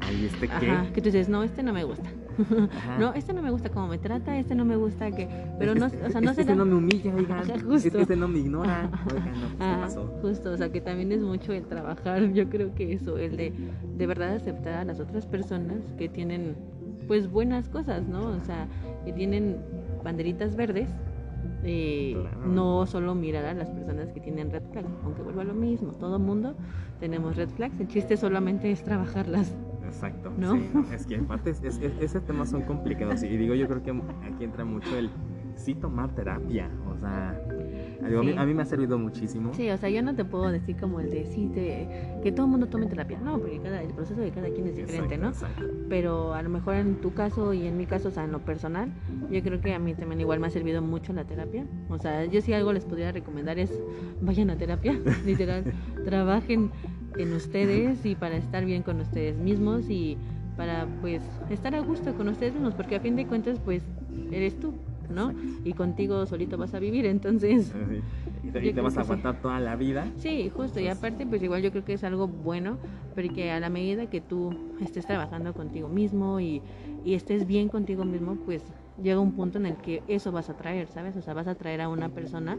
[0.00, 0.92] Ay, ¿este qué?
[0.92, 2.10] que tú dices, no, este no me gusta.
[2.98, 5.28] no, este no me gusta cómo me trata, este no me gusta que...
[5.58, 7.64] Pero no, o sea, no este, no me humilla, oigan.
[7.64, 7.98] justo.
[7.98, 8.90] Este no me ignora.
[9.10, 10.06] Oigan, no, pasó?
[10.20, 13.52] Justo, o sea, que también es mucho el trabajar, yo creo que eso, el de
[13.96, 16.56] de verdad aceptar a las otras personas que tienen,
[17.06, 18.26] pues, buenas cosas, ¿no?
[18.30, 18.66] O sea,
[19.04, 19.56] que tienen
[20.04, 20.90] banderitas verdes
[21.66, 25.54] eh, no solo mirar a las personas que tienen red flags, aunque vuelva a lo
[25.54, 26.54] mismo, todo mundo
[27.00, 29.54] tenemos red flags, el chiste solamente es trabajarlas.
[29.84, 30.58] Exacto, ¿no?
[30.92, 34.64] es que aparte es, ese tema son complicados y digo yo creo que aquí entra
[34.64, 35.10] mucho el
[35.54, 37.40] sí tomar terapia, o sea,
[38.02, 39.52] a, mí, me ha servido muchísimo.
[39.54, 41.50] Sí, o sea, yo no te puedo decir como el de sí,
[42.22, 43.18] que todo el mundo tome terapia.
[43.20, 45.32] No, porque cada, el proceso de cada quien es diferente, ¿no?
[45.88, 48.44] Pero a lo mejor en tu caso y en mi caso, o sea, en lo
[48.44, 48.92] personal,
[49.30, 51.66] yo creo que a mí también igual me ha servido mucho la terapia.
[51.88, 53.72] O sea, yo sí algo les podría recomendar es
[54.20, 55.64] vayan a terapia, literal,
[56.04, 56.70] trabajen
[57.16, 60.18] en ustedes y para estar bien con ustedes mismos y
[60.56, 63.82] para pues estar a gusto con ustedes mismos, porque a fin de cuentas pues
[64.30, 64.74] eres tú.
[65.10, 65.32] ¿No?
[65.64, 67.74] Y contigo solito vas a vivir, entonces...
[68.42, 70.06] Y te, vas a aguantar toda la vida.
[70.18, 72.78] Sí, justo, y aparte pues igual yo creo que es algo bueno,
[73.14, 76.62] porque a la medida que tú estés trabajando contigo mismo y,
[77.04, 78.62] y estés bien contigo mismo, pues
[79.02, 81.16] llega un punto en el que eso vas a traer, ¿sabes?
[81.16, 82.58] O sea, vas a traer a una persona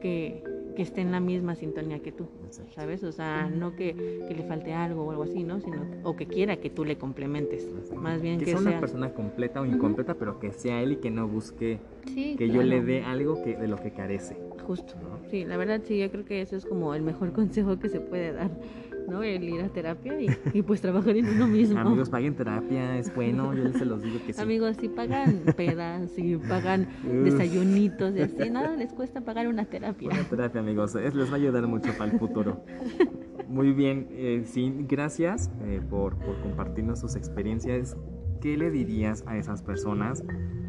[0.00, 0.42] que,
[0.76, 2.28] que esté en la misma sintonía que tú,
[2.74, 3.02] ¿sabes?
[3.02, 3.94] O sea, no que,
[4.28, 5.60] que, le falte algo o algo así, ¿no?
[5.60, 7.68] Sino, o que quiera que tú le complementes.
[7.94, 10.96] Más bien que, que sea una persona completa o incompleta, pero que sea él y
[10.96, 11.80] que no busque
[12.14, 14.36] que yo le dé algo que, de lo que carece.
[14.66, 14.94] Justo.
[15.30, 18.00] Sí, la verdad sí, yo creo que eso es como el mejor consejo que se
[18.00, 18.50] puede dar.
[19.08, 19.22] ¿No?
[19.22, 21.78] El ir a terapia y, y, pues trabajar en uno mismo.
[21.78, 24.40] Amigos, paguen terapia, es bueno, yo se los digo que sí.
[24.40, 30.10] Amigos, si pagan pedas, si pagan desayunitos y así, nada les cuesta pagar una terapia.
[30.10, 32.64] Una terapia, amigos, es, les va a ayudar mucho para el futuro.
[33.48, 37.96] Muy bien, eh, sí, gracias eh, por, por compartirnos sus experiencias.
[38.40, 40.22] ¿Qué le dirías a esas personas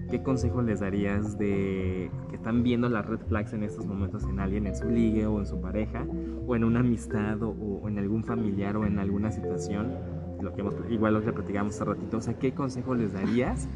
[0.09, 4.39] ¿Qué consejo les darías de que están viendo las red flags en estos momentos en
[4.39, 6.05] alguien, en su ligue o en su pareja,
[6.45, 9.95] o en una amistad o, en algún familiar o en alguna situación?
[10.41, 13.67] Lo que igual lo que platicamos hace ratito, o sea, ¿qué consejo les darías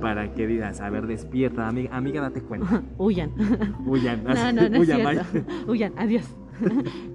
[0.00, 2.82] para que digas, a ver, despierta, amiga, amiga date cuenta?
[2.98, 3.32] Huyan.
[3.86, 4.22] Huyan.
[4.22, 5.26] No, no, no Huyan,
[5.66, 6.36] Huyan, adiós.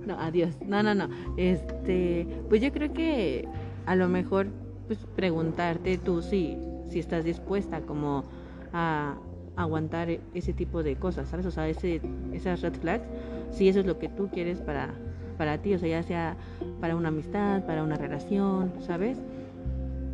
[0.05, 0.57] no, adiós.
[0.66, 1.07] No, no, no.
[1.38, 3.47] Este, pues yo creo que
[3.86, 4.47] a lo mejor
[4.88, 6.57] pues preguntarte tú si,
[6.88, 8.26] si estás dispuesta como
[8.74, 9.15] a
[9.55, 11.45] aguantar ese tipo de cosas, ¿sabes?
[11.45, 12.01] O sea, ese,
[12.34, 13.03] esas red flags,
[13.51, 14.93] si eso es lo que tú quieres para,
[15.38, 16.38] para ti, o sea, ya sea
[16.80, 19.20] para una amistad, para una relación, ¿sabes?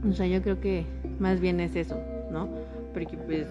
[0.07, 0.85] O sea, yo creo que
[1.19, 1.99] más bien es eso,
[2.31, 2.49] ¿no?
[2.93, 3.47] Porque pues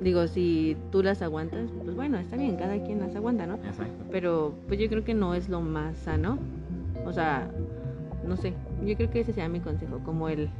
[0.00, 3.54] digo, si tú las aguantas, pues bueno, está bien, cada quien las aguanta, ¿no?
[3.56, 4.04] Exacto.
[4.10, 6.38] Pero pues yo creo que no es lo más sano.
[7.04, 7.50] O sea,
[8.26, 8.52] no sé,
[8.84, 10.50] yo creo que ese sea mi consejo, como el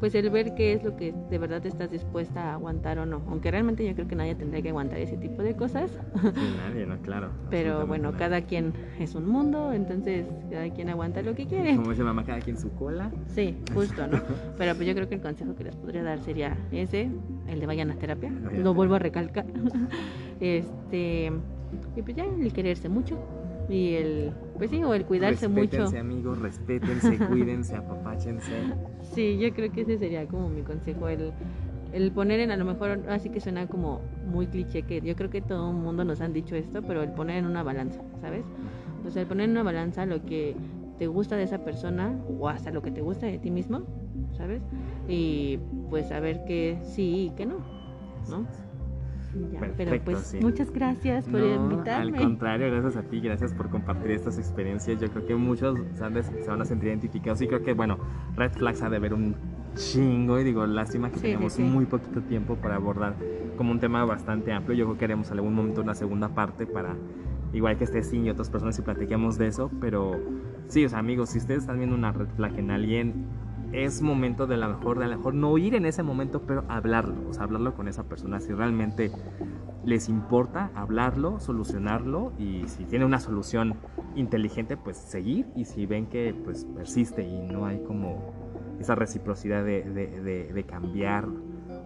[0.00, 3.22] pues el ver qué es lo que de verdad estás dispuesta a aguantar o no.
[3.28, 5.90] Aunque realmente yo creo que nadie tendría que aguantar ese tipo de cosas.
[5.90, 7.30] Sí, nadie, no, claro.
[7.50, 8.18] Pero bueno, nadie.
[8.18, 11.76] cada quien es un mundo, entonces cada quien aguanta lo que quiere.
[11.76, 13.10] Como dice mamá, cada quien su cola.
[13.28, 14.20] Sí, justo, ¿no?
[14.58, 17.10] Pero pues yo creo que el consejo que les podría dar sería ese,
[17.46, 18.30] el de vayan a terapia.
[18.30, 19.46] Lo vuelvo a recalcar.
[20.40, 21.30] Este,
[21.94, 23.18] y pues ya el quererse mucho
[23.70, 25.60] y el, pues sí, o el cuidarse mucho.
[25.62, 28.52] Respétense, amigos, respétense, cuídense, apapáchense.
[29.02, 31.32] Sí, yo creo que ese sería como mi consejo, el,
[31.92, 35.30] el poner en, a lo mejor, así que suena como muy cliché, que yo creo
[35.30, 38.44] que todo el mundo nos han dicho esto, pero el poner en una balanza, ¿sabes?
[39.06, 40.56] O sea, el poner en una balanza lo que
[40.98, 43.82] te gusta de esa persona o hasta lo que te gusta de ti mismo,
[44.36, 44.62] ¿sabes?
[45.08, 45.58] Y
[45.88, 47.58] pues saber que sí y que no,
[48.28, 48.46] ¿no?
[49.52, 50.38] Ya, pero Perfecto, pues sí.
[50.40, 52.18] muchas gracias por No, invitarme.
[52.18, 55.00] Al contrario, gracias a ti, gracias por compartir estas experiencias.
[55.00, 56.26] Yo creo que muchos ¿sabes?
[56.26, 57.98] se van a sentir identificados y creo que, bueno,
[58.36, 59.36] Red Flags ha de ver un
[59.74, 61.62] chingo y digo, lástima que sí, tenemos sí.
[61.62, 63.14] muy poquito tiempo para abordar
[63.56, 64.76] como un tema bastante amplio.
[64.76, 66.96] Yo creo que haremos en algún momento una segunda parte para,
[67.52, 70.18] igual que esté Sin y otras personas y platiquemos de eso, pero
[70.66, 73.26] sí, o sea, amigos, si ustedes están viendo una Red Flag en alguien,
[73.72, 76.42] es momento de a lo mejor, de a lo mejor no ir en ese momento,
[76.46, 79.10] pero hablarlo, o sea, hablarlo con esa persona, si realmente
[79.84, 83.74] les importa hablarlo, solucionarlo y si tiene una solución
[84.14, 88.34] inteligente, pues seguir y si ven que pues persiste y no hay como
[88.80, 91.26] esa reciprocidad de, de- de- de cambiar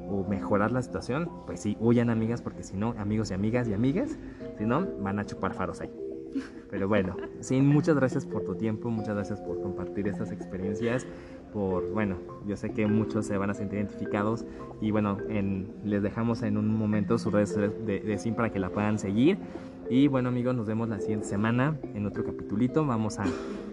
[0.09, 3.75] o mejorar la situación, pues sí, huyan amigas porque si no, amigos y amigas y
[3.75, 4.19] amigas,
[4.59, 5.91] si no, van a chupar faros ahí.
[6.71, 11.07] Pero bueno, sí, muchas gracias por tu tiempo, muchas gracias por compartir estas experiencias,
[11.55, 14.45] por, bueno, yo sé que muchos se van a sentir identificados
[14.81, 18.59] y bueno, en- les dejamos en un momento sus redes de, de Sim para que
[18.59, 19.39] la puedan seguir.
[19.89, 22.85] Y bueno amigos, nos vemos la siguiente semana en otro capitulito.
[22.85, 23.25] Vamos a,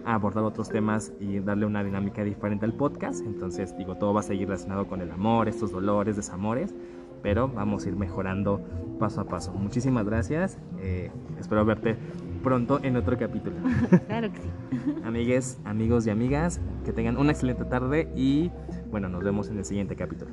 [0.04, 3.24] a abordar otros temas y darle una dinámica diferente al podcast.
[3.26, 6.74] Entonces digo, todo va a seguir relacionado con el amor, estos dolores, desamores,
[7.22, 8.60] pero vamos a ir mejorando
[9.00, 9.52] paso a paso.
[9.54, 10.58] Muchísimas gracias.
[10.80, 11.10] eh,
[11.40, 11.96] espero verte
[12.42, 13.56] pronto en otro capítulo.
[14.06, 14.50] Claro que sí.
[15.04, 18.50] Amigues, amigos y amigas, que tengan una excelente tarde y
[18.90, 20.32] bueno, nos vemos en el siguiente capítulo.